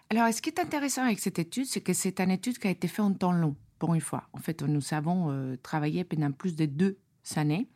Alors, 0.09 0.33
ce 0.33 0.41
qui 0.41 0.49
est 0.49 0.59
intéressant 0.59 1.03
avec 1.03 1.21
cette 1.21 1.39
étude, 1.39 1.67
c'est 1.67 1.83
que 1.83 1.93
c'est 1.93 2.21
une 2.21 2.31
étude 2.31 2.59
qui 2.59 2.67
a 2.67 2.71
été 2.71 2.89
faite 2.89 3.01
en 3.01 3.13
temps 3.13 3.33
long, 3.33 3.57
pour 3.79 3.95
une 3.95 4.01
fois. 4.01 4.27
En 4.33 4.39
fait, 4.39 4.63
nous 4.63 4.81
avons 4.93 5.31
euh, 5.31 5.57
travaillé 5.63 6.03
pendant 6.03 6.33
plus 6.33 6.57
de 6.57 6.65
deux 6.65 6.97
années, 7.37 7.69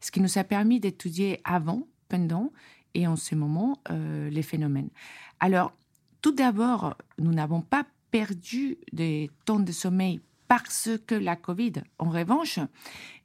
ce 0.00 0.10
qui 0.10 0.20
nous 0.20 0.36
a 0.36 0.42
permis 0.42 0.80
d'étudier 0.80 1.40
avant, 1.44 1.86
pendant 2.08 2.52
et 2.94 3.06
en 3.06 3.14
ce 3.14 3.36
moment 3.36 3.78
euh, 3.90 4.28
les 4.30 4.42
phénomènes. 4.42 4.90
Alors, 5.38 5.76
tout 6.22 6.32
d'abord, 6.32 6.96
nous 7.18 7.32
n'avons 7.32 7.60
pas 7.60 7.86
perdu 8.10 8.78
des 8.92 9.30
temps 9.44 9.60
de 9.60 9.70
sommeil 9.70 10.20
parce 10.48 10.90
que 11.06 11.14
la 11.14 11.36
Covid. 11.36 11.72
En 11.98 12.10
revanche, 12.10 12.58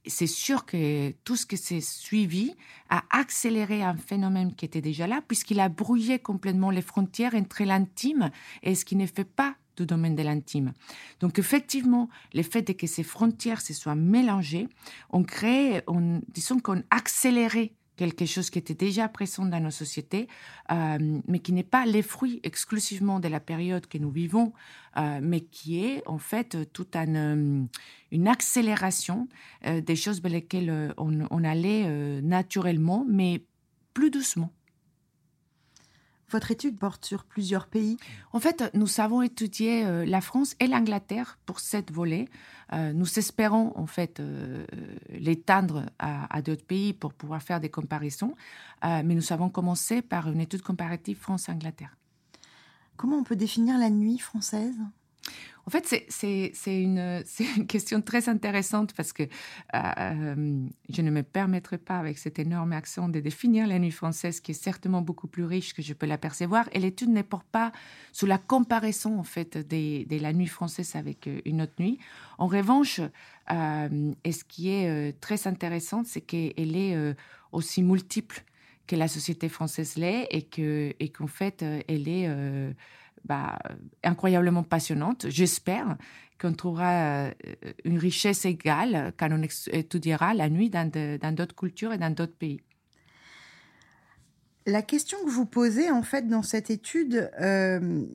c'est 0.06 0.28
sûr 0.28 0.66
que 0.66 1.12
tout 1.24 1.36
ce 1.36 1.46
qui 1.46 1.58
s'est 1.58 1.82
suivi 1.82 2.56
a 2.90 3.04
accéléré 3.10 3.84
un 3.84 3.98
phénomène 3.98 4.56
qui 4.56 4.66
était 4.66 4.82
déjà 4.82 5.08
là, 5.08 5.22
puisqu'il 5.28 5.60
a 5.60 5.70
brouillé 5.70 6.20
complètement 6.20 6.72
les 6.72 6.82
frontières 6.82 7.36
entre 7.36 7.64
l'intime 7.64 8.32
et 8.64 8.76
ce 8.76 8.86
qui 8.86 8.96
ne 8.96 9.06
fait 9.06 9.26
pas 9.26 9.56
du 9.76 9.86
domaine 9.86 10.16
de 10.16 10.24
l'intime. 10.24 10.74
Donc 11.20 11.38
effectivement, 11.38 12.10
le 12.34 12.44
fait 12.44 12.76
que 12.76 12.88
ces 12.88 13.04
frontières 13.04 13.62
se 13.62 13.74
soient 13.74 13.96
mélangées, 13.96 14.68
on 15.12 15.24
crée, 15.24 15.84
on, 15.88 16.22
disons 16.30 16.60
qu'on 16.60 16.82
accéléré 16.90 17.74
quelque 17.98 18.26
chose 18.26 18.50
qui 18.50 18.60
était 18.60 18.74
déjà 18.76 19.10
présent 19.10 19.46
dans 19.46 19.60
nos 19.60 19.72
sociétés, 19.72 20.28
euh, 20.72 21.20
mais 21.28 21.40
qui 21.40 21.52
n'est 21.52 21.64
pas 21.64 21.86
les 21.86 22.02
fruits 22.02 22.40
exclusivement 22.44 23.20
de 23.20 23.28
la 23.28 23.42
période 23.42 23.88
que 23.88 23.98
nous 23.98 24.12
vivons, 24.12 24.54
euh, 24.96 25.20
mais 25.22 25.42
qui 25.42 25.84
est 25.84 26.04
en 26.08 26.20
fait 26.20 26.72
toute 26.72 26.96
euh, 26.96 27.64
une 28.12 28.28
accélération 28.28 29.28
des 29.66 29.96
choses 29.96 30.22
vers 30.22 30.32
lesquelles 30.32 30.94
on, 30.98 31.28
on 31.30 31.44
allait 31.44 32.22
naturellement, 32.22 33.06
mais 33.10 33.44
plus 33.94 34.12
doucement. 34.12 34.52
Votre 36.30 36.52
étude 36.52 36.78
porte 36.78 37.06
sur 37.06 37.24
plusieurs 37.24 37.68
pays. 37.68 37.98
En 38.34 38.40
fait, 38.42 38.70
nous 38.74 39.00
avons 39.00 39.22
étudié 39.22 39.86
euh, 39.86 40.06
la 40.06 40.20
France 40.20 40.56
et 40.60 40.68
l'Angleterre 40.68 41.38
pour 41.46 41.62
cette 41.62 41.90
volée. 41.90 42.28
Euh, 42.74 42.92
nous 42.92 43.18
espérons 43.18 43.72
en 43.76 43.86
fait 43.86 44.20
euh, 44.20 44.66
l'étendre 45.10 45.86
à, 46.00 46.42
d'autres 46.42 46.66
pays 46.66 46.92
pour 46.92 47.14
pouvoir 47.14 47.42
faire 47.42 47.62
des 47.62 47.70
comparaisons, 47.70 48.36
mais 48.84 49.16
nous 49.16 49.34
avons 49.34 49.50
commencé 49.50 50.02
par 50.02 50.30
une 50.30 50.40
étude 50.40 50.62
comparative 50.62 51.18
France-Angleterre. 51.18 51.96
Comment 52.98 53.18
on 53.18 53.24
peut 53.24 53.36
définir 53.36 53.78
la 53.78 53.90
nuit 53.90 54.20
française? 54.20 54.76
En 55.68 55.70
fait, 55.70 56.06
c'est 56.10 56.82
une, 56.82 57.24
question 57.68 58.02
très 58.02 58.30
intéressante 58.30 58.94
parce 58.94 59.12
que 59.14 59.24
euh, 59.24 60.66
je 60.90 61.02
ne 61.02 61.12
me 61.12 61.24
permettrai 61.24 61.78
pas, 61.78 61.98
avec 61.98 62.18
cet 62.18 62.40
énorme 62.40 62.72
accent, 62.72 63.10
de 63.10 63.20
définir 63.20 63.68
la 63.68 63.78
nuit 63.78 63.92
française, 63.92 64.40
qui 64.40 64.52
est 64.52 64.62
certainement 64.62 65.02
beaucoup 65.02 65.28
plus 65.28 65.44
riche 65.44 65.74
que 65.74 65.82
je 65.82 65.94
peux 65.94 66.06
l'apercevoir. 66.06 66.68
Et 66.72 66.80
l'étude 66.80 67.10
ne 67.10 67.22
porte 67.22 67.48
pas 67.52 67.74
sous 68.14 68.26
la 68.26 68.38
comparaison, 68.38 69.20
en 69.20 69.24
fait, 69.24 69.58
de, 69.58 70.22
la 70.22 70.34
nuit 70.34 70.48
française 70.48 70.96
avec 70.96 71.28
euh, 71.28 71.42
une 71.46 71.62
autre 71.62 71.74
nuit. 71.80 72.00
En 72.38 72.48
revanche, 72.48 73.02
euh, 73.52 74.14
ce 74.26 74.44
qui 74.46 74.70
est 74.70 75.20
très 75.20 75.48
intéressant, 75.48 76.04
c'est 76.06 76.22
qu'elle 76.22 76.76
est 76.76 77.16
aussi 77.52 77.82
multiple 77.82 78.44
que 78.86 78.96
la 78.96 79.08
société 79.08 79.50
française 79.50 79.96
l'est 79.98 80.28
et 80.32 81.10
qu'en 81.10 81.28
fait, 81.28 81.64
elle 81.88 82.08
est 82.08 82.28
bah, 83.28 83.60
incroyablement 84.04 84.64
passionnante. 84.64 85.28
J'espère 85.30 85.98
qu'on 86.40 86.54
trouvera 86.54 86.92
euh, 86.92 87.32
une 87.84 87.98
richesse 87.98 88.46
égale 88.46 89.14
quand 89.18 89.30
on 89.32 89.42
étudiera 89.72 90.34
la 90.34 90.50
nuit 90.50 90.70
dans 90.70 90.90
d'autres 91.36 91.56
cultures 91.56 91.94
et 91.94 91.98
dans 91.98 92.14
d'autres 92.14 92.36
pays. 92.36 92.62
La 94.66 94.82
question 94.82 95.18
que 95.24 95.30
vous 95.30 95.46
posez 95.46 95.90
en 95.90 96.04
fait 96.04 96.28
dans 96.28 96.44
cette 96.44 96.70
étude, 96.70 97.32
euh, 97.40 98.06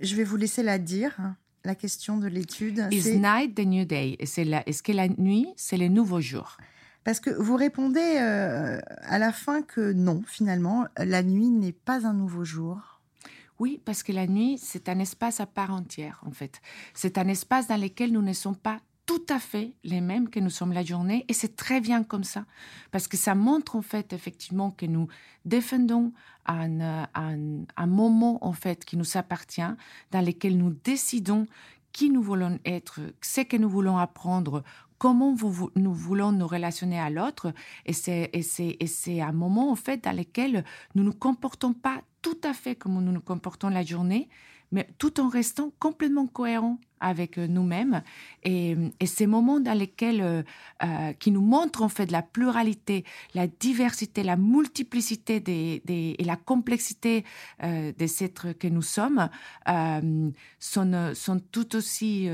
je 0.00 0.16
vais 0.16 0.24
vous 0.24 0.36
laisser 0.36 0.62
la 0.62 0.78
dire. 0.78 1.16
la 1.62 1.74
question 1.74 2.16
de 2.16 2.26
l'étude. 2.26 2.88
Is 2.90 3.18
night 3.18 3.54
the 3.54 3.66
new 3.66 3.84
day? 3.84 4.16
Est-ce 4.18 4.82
que 4.82 4.92
la 4.92 5.08
nuit, 5.08 5.48
c'est 5.56 5.76
le 5.76 5.88
nouveau 5.88 6.22
jour 6.22 6.56
Parce 7.04 7.20
que 7.20 7.28
vous 7.28 7.54
répondez 7.54 8.16
euh, 8.18 8.80
à 9.02 9.18
la 9.18 9.30
fin 9.30 9.60
que 9.60 9.92
non, 9.92 10.22
finalement, 10.26 10.86
la 10.96 11.22
nuit 11.22 11.50
n'est 11.50 11.72
pas 11.72 12.06
un 12.06 12.14
nouveau 12.14 12.44
jour. 12.44 12.89
Oui, 13.60 13.80
parce 13.84 14.02
que 14.02 14.10
la 14.10 14.26
nuit, 14.26 14.56
c'est 14.58 14.88
un 14.88 14.98
espace 14.98 15.38
à 15.38 15.46
part 15.46 15.70
entière, 15.70 16.22
en 16.26 16.30
fait. 16.30 16.62
C'est 16.94 17.18
un 17.18 17.28
espace 17.28 17.68
dans 17.68 17.80
lequel 17.80 18.10
nous 18.10 18.22
ne 18.22 18.32
sommes 18.32 18.56
pas 18.56 18.80
tout 19.04 19.22
à 19.28 19.38
fait 19.38 19.74
les 19.84 20.00
mêmes 20.00 20.30
que 20.30 20.40
nous 20.40 20.50
sommes 20.50 20.72
la 20.72 20.82
journée 20.82 21.24
et 21.28 21.32
c'est 21.32 21.56
très 21.56 21.80
bien 21.80 22.04
comme 22.04 22.22
ça 22.22 22.44
parce 22.92 23.08
que 23.08 23.16
ça 23.16 23.34
montre 23.34 23.74
en 23.74 23.82
fait 23.82 24.12
effectivement 24.12 24.70
que 24.70 24.86
nous 24.86 25.08
défendons 25.44 26.12
un, 26.46 26.80
un, 27.14 27.64
un 27.76 27.86
moment 27.86 28.38
en 28.46 28.52
fait 28.52 28.84
qui 28.84 28.96
nous 28.96 29.16
appartient 29.16 29.62
dans 30.12 30.24
lequel 30.24 30.56
nous 30.56 30.70
décidons 30.84 31.48
qui 31.92 32.10
nous 32.10 32.22
voulons 32.22 32.58
être, 32.64 33.00
ce 33.20 33.40
que 33.40 33.56
nous 33.56 33.68
voulons 33.68 33.98
apprendre, 33.98 34.62
comment 34.98 35.34
vous, 35.34 35.70
nous 35.76 35.94
voulons 35.94 36.30
nous 36.30 36.46
relationner 36.46 37.00
à 37.00 37.10
l'autre. 37.10 37.52
Et 37.86 37.92
c'est, 37.92 39.20
un 39.20 39.32
moment, 39.32 39.72
en 39.72 39.76
fait, 39.76 40.04
dans 40.04 40.16
lequel 40.16 40.64
nous 40.94 41.02
ne 41.02 41.08
nous 41.08 41.14
comportons 41.14 41.72
pas 41.72 42.02
tout 42.22 42.38
à 42.44 42.52
fait 42.52 42.74
comme 42.74 43.02
nous 43.02 43.12
nous 43.12 43.20
comportons 43.20 43.68
la 43.68 43.82
journée, 43.82 44.28
mais 44.72 44.88
tout 44.98 45.20
en 45.20 45.28
restant 45.28 45.72
complètement 45.78 46.26
cohérent 46.26 46.78
avec 47.00 47.38
euh, 47.38 47.46
nous-mêmes. 47.46 48.02
Et, 48.44 48.76
ces 49.04 49.26
moments 49.26 49.58
dans 49.58 49.76
lesquels, 49.76 50.20
euh, 50.20 50.42
euh, 50.82 51.12
qui 51.14 51.30
nous 51.30 51.40
montrent 51.40 51.82
en 51.82 51.88
fait 51.88 52.10
la 52.10 52.22
pluralité, 52.22 53.04
la 53.34 53.46
diversité, 53.46 54.22
la 54.22 54.36
multiplicité 54.36 55.42
et 55.88 56.24
la 56.24 56.36
complexité 56.36 57.24
des 57.62 58.24
êtres 58.24 58.52
que 58.52 58.68
nous 58.68 58.82
sommes, 58.82 59.28
sont, 60.58 61.12
sont 61.14 61.40
tout 61.50 61.76
aussi 61.76 62.28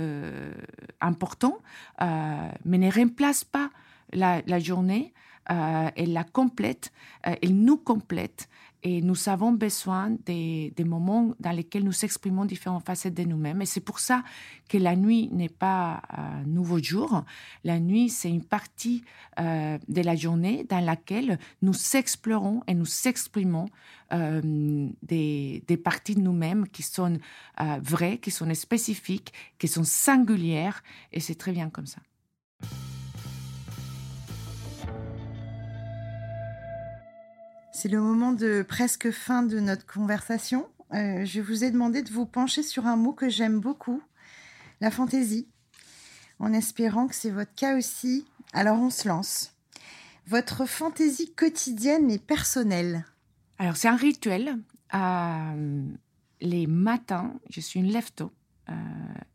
importants, 1.00 1.58
mais 2.00 2.78
ne 2.78 2.90
remplacent 2.90 3.44
pas 3.44 3.70
la, 4.12 4.42
la 4.46 4.58
journée. 4.58 5.14
elle 5.46 6.12
la 6.12 6.24
complète, 6.24 6.92
elle 7.22 7.56
nous 7.56 7.76
complète 7.76 8.48
et 8.86 9.02
nous 9.02 9.28
avons 9.28 9.50
besoin 9.50 10.16
des, 10.26 10.72
moments 10.84 11.34
dans 11.40 11.50
lesquels 11.50 11.82
nous 11.82 12.04
exprimons 12.04 12.44
différentes 12.44 12.86
facettes 12.86 13.14
de 13.14 13.24
nous-mêmes. 13.24 13.60
Et 13.60 13.66
c'est 13.66 13.80
pour 13.80 13.98
ça 13.98 14.22
que 14.68 14.78
la 14.78 14.94
nuit 14.94 15.28
n'est 15.32 15.48
pas 15.48 16.02
un 16.08 16.44
nouveau 16.44 16.80
jour. 16.80 17.24
La 17.64 17.80
nuit, 17.80 18.08
c'est 18.10 18.30
une 18.30 18.44
partie 18.44 19.02
euh, 19.40 19.76
de 19.88 20.02
la 20.02 20.14
journée 20.14 20.64
dans 20.70 20.78
laquelle 20.78 21.40
nous 21.62 21.74
explorons 21.94 22.62
et 22.68 22.74
nous 22.74 22.86
exprimons 23.06 23.66
euh, 24.12 24.88
des, 25.02 25.80
parties 25.82 26.14
de 26.14 26.20
nous-mêmes 26.20 26.68
qui 26.68 26.84
sont 26.84 27.18
euh, 27.60 27.78
vraies, 27.82 28.18
qui 28.18 28.30
sont 28.30 28.54
spécifiques, 28.54 29.32
qui 29.58 29.66
sont 29.66 29.82
singulières. 29.82 30.84
Et 31.12 31.18
c'est 31.18 31.34
très 31.34 31.50
bien 31.50 31.70
comme 31.70 31.86
ça. 31.86 31.98
C'est 37.76 37.90
le 37.90 38.00
moment 38.00 38.32
de 38.32 38.64
presque 38.66 39.10
fin 39.10 39.42
de 39.42 39.60
notre 39.60 39.84
conversation. 39.84 40.66
Euh, 40.94 41.26
je 41.26 41.42
vous 41.42 41.62
ai 41.62 41.70
demandé 41.70 42.00
de 42.00 42.10
vous 42.10 42.24
pencher 42.24 42.62
sur 42.62 42.86
un 42.86 42.96
mot 42.96 43.12
que 43.12 43.28
j'aime 43.28 43.60
beaucoup, 43.60 44.02
la 44.80 44.90
fantaisie, 44.90 45.46
en 46.38 46.54
espérant 46.54 47.06
que 47.06 47.14
c'est 47.14 47.28
votre 47.28 47.54
cas 47.54 47.76
aussi. 47.76 48.24
Alors 48.54 48.78
on 48.78 48.88
se 48.88 49.06
lance. 49.06 49.52
Votre 50.26 50.64
fantaisie 50.64 51.34
quotidienne 51.34 52.10
et 52.10 52.18
personnelle 52.18 53.04
Alors 53.58 53.76
c'est 53.76 53.88
un 53.88 53.96
rituel. 53.96 54.56
Euh, 54.94 55.86
les 56.40 56.66
matins, 56.66 57.34
je 57.50 57.60
suis 57.60 57.80
une 57.80 57.92
lève 57.92 58.08
euh, 58.70 58.72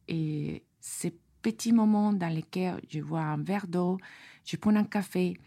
et 0.08 0.64
ces 0.80 1.16
petits 1.44 1.74
moments 1.74 2.12
dans 2.12 2.34
lesquels 2.34 2.82
je 2.90 3.02
vois 3.02 3.22
un 3.22 3.38
verre 3.38 3.68
d'eau, 3.68 4.00
je 4.46 4.56
prends 4.56 4.76
un 4.76 4.84
café 4.84 5.38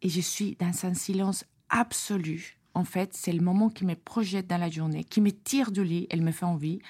et 0.00 0.08
je 0.08 0.20
suis 0.22 0.56
dans 0.58 0.72
un 0.86 0.94
silence 0.94 1.44
absolue. 1.76 2.58
En 2.74 2.84
fait, 2.84 3.14
c'est 3.14 3.32
le 3.32 3.42
moment 3.42 3.70
qui 3.70 3.84
me 3.84 3.94
projette 3.94 4.46
dans 4.46 4.58
la 4.58 4.68
journée, 4.68 5.04
qui 5.04 5.20
me 5.20 5.30
tire 5.30 5.70
du 5.70 5.84
lit, 5.84 6.06
elle 6.10 6.22
me 6.22 6.32
fait 6.32 6.44
envie, 6.44 6.80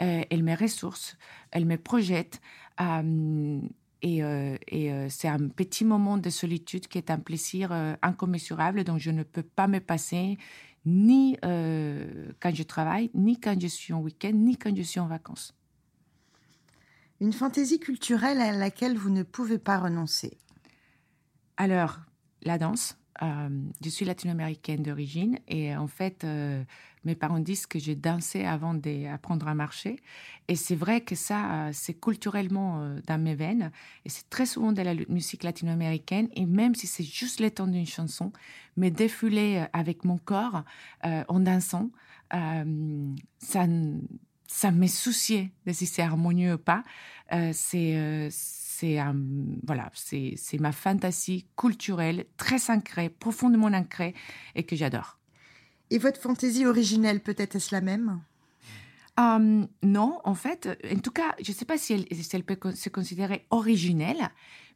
euh, 0.00 0.22
elle 0.30 0.42
me 0.42 0.56
ressource, 0.56 1.16
elle 1.50 1.66
me 1.66 1.76
projette. 1.76 2.40
Euh, 2.80 3.60
et, 4.02 4.22
euh, 4.22 5.08
c'est 5.08 5.28
un 5.28 5.48
petit 5.48 5.84
moment 5.84 6.18
de 6.18 6.30
solitude 6.30 6.88
qui 6.88 6.98
est 6.98 7.10
un 7.10 7.18
plaisir 7.18 7.72
incommensurable 8.02 8.84
dont 8.84 8.98
je 8.98 9.10
ne 9.10 9.22
peux 9.22 9.42
pas 9.42 9.66
me 9.66 9.80
passer, 9.80 10.36
ni 10.84 11.36
quand 11.42 12.54
je 12.54 12.62
travaille, 12.62 13.10
ni 13.14 13.40
quand 13.40 13.58
je 13.58 13.66
suis 13.66 13.94
en 13.94 14.00
week-end, 14.00 14.32
ni 14.34 14.56
quand 14.56 14.76
je 14.76 14.82
suis 14.82 15.00
en 15.00 15.06
vacances. 15.06 15.54
Une 17.20 17.32
fantaisie 17.32 17.80
culturelle 17.80 18.40
à 18.40 18.52
laquelle 18.52 18.98
vous 18.98 19.10
ne 19.10 19.22
pouvez 19.22 19.58
pas 19.58 19.78
renoncer? 19.78 20.36
Alors, 21.56 22.00
la 22.42 22.58
danse 22.58 22.98
euh, 23.22 23.48
je 23.82 23.88
suis 23.88 24.04
latino-américaine 24.04 24.82
d'origine 24.82 25.38
et 25.46 25.76
en 25.76 25.86
fait, 25.86 26.24
euh, 26.24 26.62
mes 27.04 27.14
parents 27.14 27.38
disent 27.38 27.66
que 27.66 27.78
j'ai 27.78 27.94
dansé 27.94 28.44
avant 28.44 28.74
d'apprendre 28.74 29.46
à 29.46 29.54
marcher. 29.54 30.00
Et 30.48 30.56
c'est 30.56 30.74
vrai 30.74 31.00
que 31.00 31.14
ça, 31.14 31.68
euh, 31.68 31.70
c'est 31.72 31.94
culturellement 31.94 32.96
dans 33.06 33.18
mes 33.20 33.34
veines. 33.34 33.70
Et 34.04 34.08
c'est 34.08 34.28
très 34.30 34.46
souvent 34.46 34.72
de 34.72 34.82
la 34.82 34.94
musique 35.08 35.44
latino-américaine. 35.44 36.28
Et 36.34 36.46
même 36.46 36.74
si 36.74 36.86
c'est 36.86 37.04
juste 37.04 37.40
le 37.40 37.50
temps 37.50 37.66
d'une 37.66 37.86
chanson, 37.86 38.32
mais 38.76 38.90
défiler 38.90 39.64
avec 39.72 40.04
mon 40.04 40.18
corps 40.18 40.64
en 41.02 41.40
dansant, 41.40 41.90
ça, 42.30 43.66
ça 44.46 44.70
me 44.70 44.86
souciait 44.86 45.52
de 45.66 45.72
si 45.72 45.86
c'est 45.86 46.02
harmonieux 46.02 46.54
ou 46.54 46.58
pas. 46.58 46.82
C'est 48.84 48.98
voilà, 49.66 49.90
c'est 49.94 50.60
ma 50.60 50.72
fantaisie 50.72 51.46
culturelle 51.56 52.26
très 52.36 52.70
ancrée, 52.70 53.08
profondément 53.08 53.68
ancrée 53.68 54.14
et 54.54 54.64
que 54.64 54.76
j'adore. 54.76 55.18
Et 55.90 55.98
votre 55.98 56.20
fantaisie 56.20 56.66
originelle, 56.66 57.20
peut-être 57.20 57.56
est-ce 57.56 57.74
la 57.74 57.80
même? 57.80 58.20
Hum, 59.16 59.68
Non, 59.82 60.20
en 60.24 60.34
fait, 60.34 60.68
en 60.92 60.98
tout 60.98 61.12
cas, 61.12 61.34
je 61.42 61.50
ne 61.52 61.56
sais 61.56 61.64
pas 61.64 61.78
si 61.78 61.92
elle, 62.32 62.44
peut 62.44 62.58
se 62.74 62.88
considérer 62.88 63.46
originelle, 63.50 64.28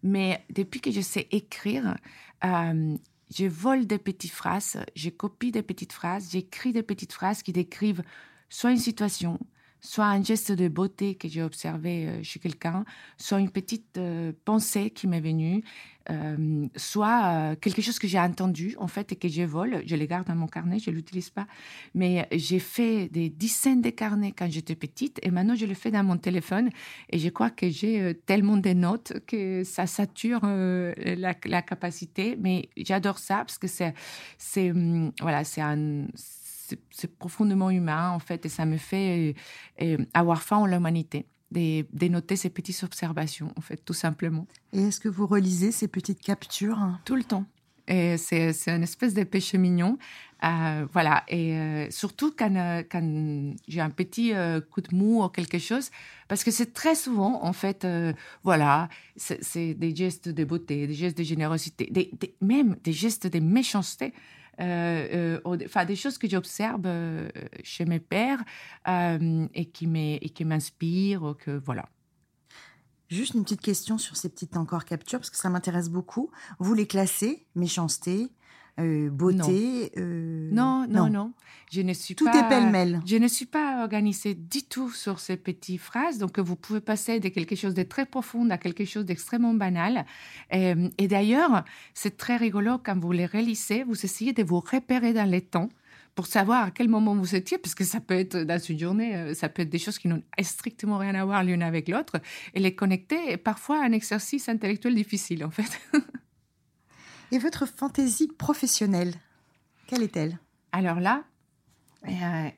mais 0.03 0.44
depuis 0.51 0.81
que 0.81 0.90
je 0.90 1.01
sais 1.01 1.27
écrire, 1.31 1.97
hum, 2.42 2.99
je 3.35 3.47
vole 3.47 3.87
des 3.87 3.99
petites 3.99 4.33
phrases, 4.33 4.79
je 4.94 5.11
copie 5.11 5.53
des 5.53 5.62
petites 5.62 5.92
phrases, 5.92 6.31
j'écris 6.31 6.73
des 6.73 6.83
petites 6.83 7.12
phrases 7.12 7.42
qui 7.42 7.53
décrivent 7.53 8.03
soit 8.49 8.71
une 8.71 8.79
situation, 8.79 9.38
soit 9.81 10.07
un 10.07 10.23
geste 10.23 10.53
de 10.53 10.69
beauté 10.69 11.14
que 11.14 11.29
j'ai 11.29 11.43
observé 11.43 12.07
euh, 12.07 12.23
chez 12.23 12.41
quelqu'un, 12.41 12.85
soit 13.17 13.41
une 13.41 13.51
petite 13.51 13.97
euh, 13.99 14.33
pensée 14.45 14.91
qui 14.91 15.07
m'est 15.07 15.21
venue, 15.21 15.62
euh, 16.11 16.67
soit 16.75 17.55
quelque 17.57 17.83
chose 17.83 17.99
que 17.99 18.09
j'ai 18.09 18.19
entendu 18.19 18.75
en 18.79 18.87
fait 18.87 19.12
et 19.12 19.17
que 19.17 19.29
je 19.29 19.43
vole. 19.43 19.83
Je 19.85 19.95
les 19.95 20.07
garde 20.07 20.27
dans 20.27 20.35
mon 20.35 20.47
carnet, 20.47 20.79
je 20.79 20.91
ne 20.91 20.97
l'utilise 20.97 21.29
pas. 21.29 21.47
Mais 21.95 22.27
j'ai 22.33 22.61
fait 22.61 23.09
des 23.09 23.29
dizaines 23.29 23.83
de 23.83 23.91
carnets 23.91 24.33
quand 24.33 24.51
j'étais 24.51 24.75
petite 24.75 25.21
et 25.23 25.31
maintenant 25.31 25.55
je 25.55 25.67
le 25.67 25.75
fais 25.75 25.91
dans 25.91 26.03
mon 26.03 26.17
téléphone 26.17 26.71
et 27.11 27.19
je 27.19 27.29
crois 27.29 27.51
que 27.51 27.69
j'ai 27.69 28.14
tellement 28.25 28.57
de 28.57 28.73
notes 28.73 29.12
que 29.27 29.64
ça 29.64 29.87
sature 29.87 30.41
la, 30.45 31.35
la, 31.45 31.62
capacité. 31.62 32.38
Mais 32.41 32.71
j'adore 32.79 33.19
ça 33.19 33.38
parce 33.38 33.59
que 33.59 33.67
c'est, 33.67 33.93
c'est, 34.38 34.71
hum, 34.71 35.12
voilà, 35.21 35.45
c'est 35.45 35.61
un 35.61 36.07
c'est 36.90 37.18
profondément 37.18 37.70
humain, 37.70 38.11
en 38.11 38.18
fait, 38.18 38.46
et 38.46 38.48
ça 38.48 38.66
me 38.66 38.76
fait 38.76 39.35
euh, 39.81 39.94
euh, 39.98 40.04
avoir 40.14 40.42
faim 40.42 40.59
en 40.59 40.66
l'humanité, 40.66 41.26
de, 41.50 42.09
noter 42.09 42.37
ces 42.37 42.50
petites 42.50 42.83
observations, 42.83 43.52
en 43.57 43.61
fait, 43.61 43.83
tout 43.85 43.94
simplement. 43.94 44.46
Et 44.72 44.88
est-ce 44.88 45.00
que 45.00 45.09
vous 45.09 45.26
relisez 45.26 45.72
ces 45.72 45.88
petites 45.88 46.20
captures? 46.20 46.78
Tout 47.04 47.16
le 47.16 47.24
temps. 47.24 47.44
Et 47.87 48.18
c'est, 48.18 48.52
c'est 48.52 48.70
une 48.70 48.83
espèce 48.83 49.14
de 49.14 49.24
péché 49.24 49.57
mignon. 49.57 49.96
Euh, 50.44 50.87
voilà. 50.92 51.24
Et 51.28 51.88
surtout 51.88 52.35
quand, 52.37 52.85
quand 52.90 53.54
j'ai 53.66 53.81
un 53.81 53.88
petit 53.88 54.35
coup 54.70 54.83
de 54.83 54.94
mou 54.94 55.24
ou 55.24 55.28
quelque 55.31 55.59
chose, 55.59 55.90
parce 56.28 56.44
que 56.44 56.50
c'est 56.50 56.74
très 56.74 56.94
souvent, 56.94 57.42
en 57.42 57.54
fait, 57.54 57.87
voilà, 58.44 58.90
c'est, 59.16 59.72
des 59.72 59.96
gestes 59.96 60.28
de 60.28 60.44
beauté, 60.44 60.87
des 60.87 60.92
gestes 60.92 61.16
de 61.16 61.22
générosité, 61.22 61.88
des, 61.90 62.11
même 62.42 62.76
des 62.85 62.92
gestes 62.92 63.26
de 63.26 63.40
méchanceté. 63.40 64.12
Euh, 64.61 65.38
euh, 65.47 65.57
enfin 65.66 65.85
des 65.85 65.94
choses 65.94 66.18
que 66.18 66.29
j'observe 66.29 66.83
euh, 66.87 67.29
chez 67.62 67.85
mes 67.85 68.01
pères 68.01 68.42
et 68.87 69.66
qui 69.66 69.87
m'inspirent, 70.44 71.37
que 71.38 71.62
voilà. 71.64 71.88
Juste 73.09 73.35
une 73.35 73.42
petite 73.44 73.62
question 73.62 73.97
sur 73.97 74.16
ces 74.16 74.29
petites 74.29 74.57
encore 74.57 74.85
captures 74.85 75.18
parce 75.18 75.31
que 75.31 75.37
ça 75.37 75.49
m'intéresse 75.49 75.88
beaucoup. 75.88 76.31
Vous 76.59 76.75
les 76.75 76.87
classez 76.87 77.47
méchanceté, 77.55 78.31
euh, 78.79 79.11
beauté. 79.11 79.91
Euh, 79.97 80.49
non. 80.53 80.87
non. 80.88 81.11
non, 81.11 81.33
Je 81.73 81.81
ne 81.81 81.93
suis 81.93 82.14
Tout 82.14 82.27
pas, 82.27 82.38
est 82.38 82.49
pêle-mêle. 82.49 83.01
Je 83.07 83.17
ne 83.17 83.27
suis 83.27 83.47
pas 83.47 83.83
organisée 83.83 84.35
du 84.35 84.62
tout 84.62 84.91
sur 84.91 85.19
ces 85.19 85.37
petites 85.37 85.81
phrases. 85.81 86.19
Donc, 86.19 86.38
vous 86.38 86.57
pouvez 86.57 86.81
passer 86.81 87.19
de 87.19 87.29
quelque 87.29 87.57
chose 87.57 87.75
de 87.75 87.83
très 87.83 88.07
profond 88.07 88.49
à 88.51 88.59
quelque 88.59 88.85
chose 88.85 89.05
d'extrêmement 89.05 89.55
banal. 89.55 90.05
Euh, 90.55 90.88
et, 90.99 91.09
d'ailleurs, 91.09 91.64
c'est 91.95 92.17
très 92.17 92.37
rigolo 92.37 92.79
quand 92.79 92.99
vous 92.99 93.12
les 93.12 93.27
relisez. 93.27 93.83
Vous 93.83 94.05
essayez 94.05 94.33
de 94.33 94.43
vous 94.43 94.61
repérer 94.61 95.12
dans 95.12 95.29
les 95.29 95.43
temps 95.43 95.69
pour 96.14 96.27
savoir 96.27 96.64
à 96.64 96.71
quel 96.71 96.88
moment 96.88 97.14
vous 97.14 97.37
étiez, 97.37 97.59
parce 97.59 97.77
que 97.77 97.85
ça 97.85 98.01
peut 98.01 98.14
être 98.14 98.37
dans 98.38 98.59
une 98.59 98.79
journée, 98.79 99.35
ça 99.35 99.49
peut 99.49 99.62
être 99.62 99.71
des 99.71 99.79
choses 99.79 100.01
qui 100.01 100.09
n'ont 100.09 100.23
strictement 100.43 100.99
rien 100.99 101.14
à 101.14 101.25
voir 101.25 101.45
l'une 101.45 101.62
avec 101.62 101.88
l'autre, 101.88 102.17
et 102.55 102.59
les 102.59 102.75
connecter 102.75 103.31
est 103.31 103.37
parfois 103.37 103.85
un 103.85 103.93
exercice 103.93 104.49
intellectuel 104.49 104.97
difficile, 104.97 105.45
en 105.45 105.51
fait. 105.51 105.81
et 107.31 107.38
votre 107.38 107.67
fantaisie 107.67 108.29
professionnelle, 108.29 109.14
quelle 109.87 110.03
est-elle? 110.03 110.38
Alors 110.73 111.01
là, 111.01 111.25
euh, 112.07 112.51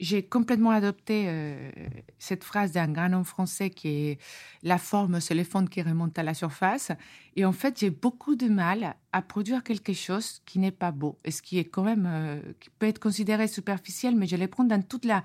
j'ai 0.00 0.24
complètement 0.24 0.70
adopté 0.70 1.24
euh, 1.26 1.70
cette 2.18 2.44
phrase 2.44 2.72
d'un 2.72 2.88
grand 2.88 3.12
homme 3.12 3.24
français 3.24 3.70
qui 3.70 3.88
est 3.88 4.18
la 4.62 4.78
forme, 4.78 5.20
c'est 5.20 5.34
les 5.34 5.44
fonds 5.44 5.66
qui 5.66 5.82
remontent 5.82 6.20
à 6.20 6.24
la 6.24 6.34
surface. 6.34 6.92
Et 7.36 7.44
en 7.44 7.52
fait, 7.52 7.78
j'ai 7.78 7.90
beaucoup 7.90 8.36
de 8.36 8.48
mal 8.48 8.96
à 9.12 9.22
produire 9.22 9.62
quelque 9.62 9.92
chose 9.92 10.40
qui 10.46 10.58
n'est 10.58 10.70
pas 10.70 10.90
beau, 10.90 11.18
et 11.24 11.30
ce 11.30 11.42
qui 11.42 11.58
est 11.58 11.64
quand 11.64 11.84
même, 11.84 12.06
euh, 12.06 12.40
qui 12.60 12.70
peut 12.70 12.86
être 12.86 12.98
considéré 12.98 13.48
superficiel, 13.48 14.16
mais 14.16 14.26
je 14.26 14.36
les 14.36 14.48
prends 14.48 14.64
dans 14.64 14.82
toute 14.82 15.04
la, 15.04 15.22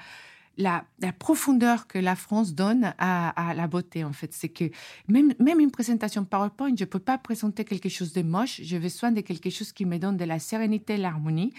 la, 0.60 0.84
profondeur 1.18 1.88
que 1.88 1.98
la 1.98 2.16
France 2.16 2.54
donne 2.54 2.94
à, 2.98 3.54
la 3.56 3.68
beauté, 3.68 4.04
en 4.04 4.12
fait. 4.12 4.34
C'est 4.34 4.50
que 4.50 4.66
même, 5.08 5.34
même 5.40 5.60
une 5.60 5.72
présentation 5.72 6.26
PowerPoint, 6.26 6.76
je 6.76 6.84
ne 6.84 6.90
peux 6.90 7.00
pas 7.00 7.18
présenter 7.18 7.64
quelque 7.64 7.90
chose 7.90 8.14
de 8.14 8.22
moche. 8.22 8.62
Je 8.62 8.76
veux 8.78 8.90
soin 8.90 9.12
de 9.12 9.22
quelque 9.22 9.50
chose 9.50 9.72
qui 9.72 9.86
me 9.86 9.98
donne 9.98 10.18
de 10.18 10.26
la 10.26 10.38
sérénité, 10.38 10.98
l'harmonie. 10.98 11.54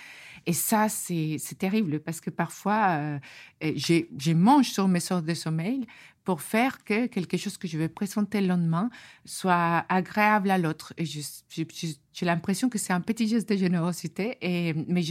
Et 0.47 0.53
ça, 0.53 0.89
c'est 0.89 1.39
terrible 1.59 2.01
parce 2.01 2.21
que 2.21 2.31
parfois, 2.31 2.91
euh, 2.91 3.19
je 3.63 4.33
mange 4.33 4.69
sur 4.69 4.87
mes 4.87 5.01
sortes 5.01 5.25
de 5.25 5.35
sommeil 5.35 5.87
pour 6.25 6.43
faire 6.43 6.85
que 6.85 7.07
quelque 7.07 7.39
chose 7.39 7.57
que 7.57 7.67
je 7.67 7.79
vais 7.79 7.89
présenter 7.89 8.43
le 8.43 8.49
lendemain 8.49 8.91
soit 9.25 9.85
agréable 9.89 10.51
à 10.51 10.59
l'autre. 10.59 10.93
Et 10.99 11.05
j'ai 11.07 12.27
l'impression 12.27 12.69
que 12.69 12.79
c'est 12.79 12.93
un 12.93 13.01
petit 13.01 13.27
geste 13.27 13.49
de 13.49 13.57
générosité, 13.57 14.37
et, 14.43 14.75
mais 14.87 15.03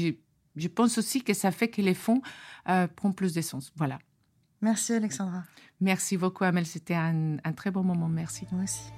je 0.55 0.67
pense 0.67 0.97
aussi 0.97 1.23
que 1.23 1.33
ça 1.33 1.51
fait 1.51 1.69
que 1.69 1.81
les 1.81 1.93
fonds 1.93 2.21
euh, 2.67 2.88
prennent 2.88 3.13
plus 3.13 3.33
de 3.33 3.41
sens. 3.41 3.71
Voilà. 3.75 3.99
Merci 4.62 4.93
Alexandra. 4.93 5.43
Merci 5.79 6.17
beaucoup 6.17 6.43
Amel, 6.43 6.65
c'était 6.65 6.95
un, 6.95 7.38
un, 7.43 7.53
très 7.53 7.71
bon 7.71 7.83
moment. 7.83 8.09
Merci. 8.09 8.45
Moi 8.51 8.63
aussi. 8.63 8.91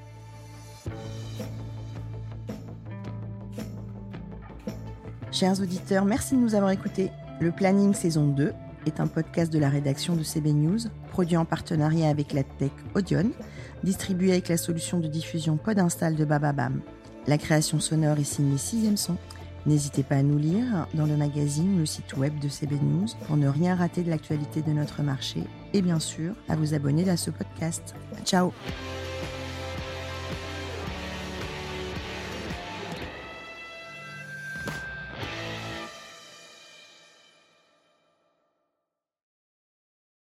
Chers 5.31 5.61
auditeurs, 5.61 6.03
merci 6.03 6.35
de 6.35 6.41
nous 6.41 6.55
avoir 6.55 6.71
écoutés. 6.71 7.09
Le 7.39 7.51
Planning 7.51 7.93
saison 7.93 8.27
2 8.27 8.53
est 8.85 8.99
un 8.99 9.07
podcast 9.07 9.53
de 9.53 9.59
la 9.59 9.69
rédaction 9.69 10.15
de 10.15 10.23
CB 10.23 10.53
News, 10.53 10.79
produit 11.09 11.37
en 11.37 11.45
partenariat 11.45 12.09
avec 12.09 12.33
la 12.33 12.43
tech 12.43 12.71
Audion, 12.95 13.31
distribué 13.83 14.31
avec 14.31 14.49
la 14.49 14.57
solution 14.57 14.99
de 14.99 15.07
diffusion 15.07 15.57
Podinstall 15.57 16.15
de 16.15 16.25
Bababam. 16.25 16.81
La 17.27 17.37
création 17.37 17.79
sonore 17.79 18.17
est 18.17 18.23
signée 18.23 18.57
Sixième 18.57 18.97
Son. 18.97 19.17
N'hésitez 19.65 20.03
pas 20.03 20.15
à 20.15 20.23
nous 20.23 20.37
lire 20.37 20.87
dans 20.93 21.05
le 21.05 21.17
magazine 21.17 21.75
ou 21.75 21.79
le 21.79 21.85
site 21.85 22.17
web 22.17 22.39
de 22.39 22.49
CB 22.49 22.75
News 22.75 23.07
pour 23.27 23.37
ne 23.37 23.47
rien 23.47 23.75
rater 23.75 24.03
de 24.03 24.09
l'actualité 24.09 24.61
de 24.61 24.71
notre 24.71 25.03
marché 25.03 25.43
et 25.73 25.81
bien 25.81 25.99
sûr 25.99 26.33
à 26.49 26.55
vous 26.55 26.73
abonner 26.73 27.07
à 27.09 27.17
ce 27.17 27.29
podcast. 27.31 27.95
Ciao 28.25 28.51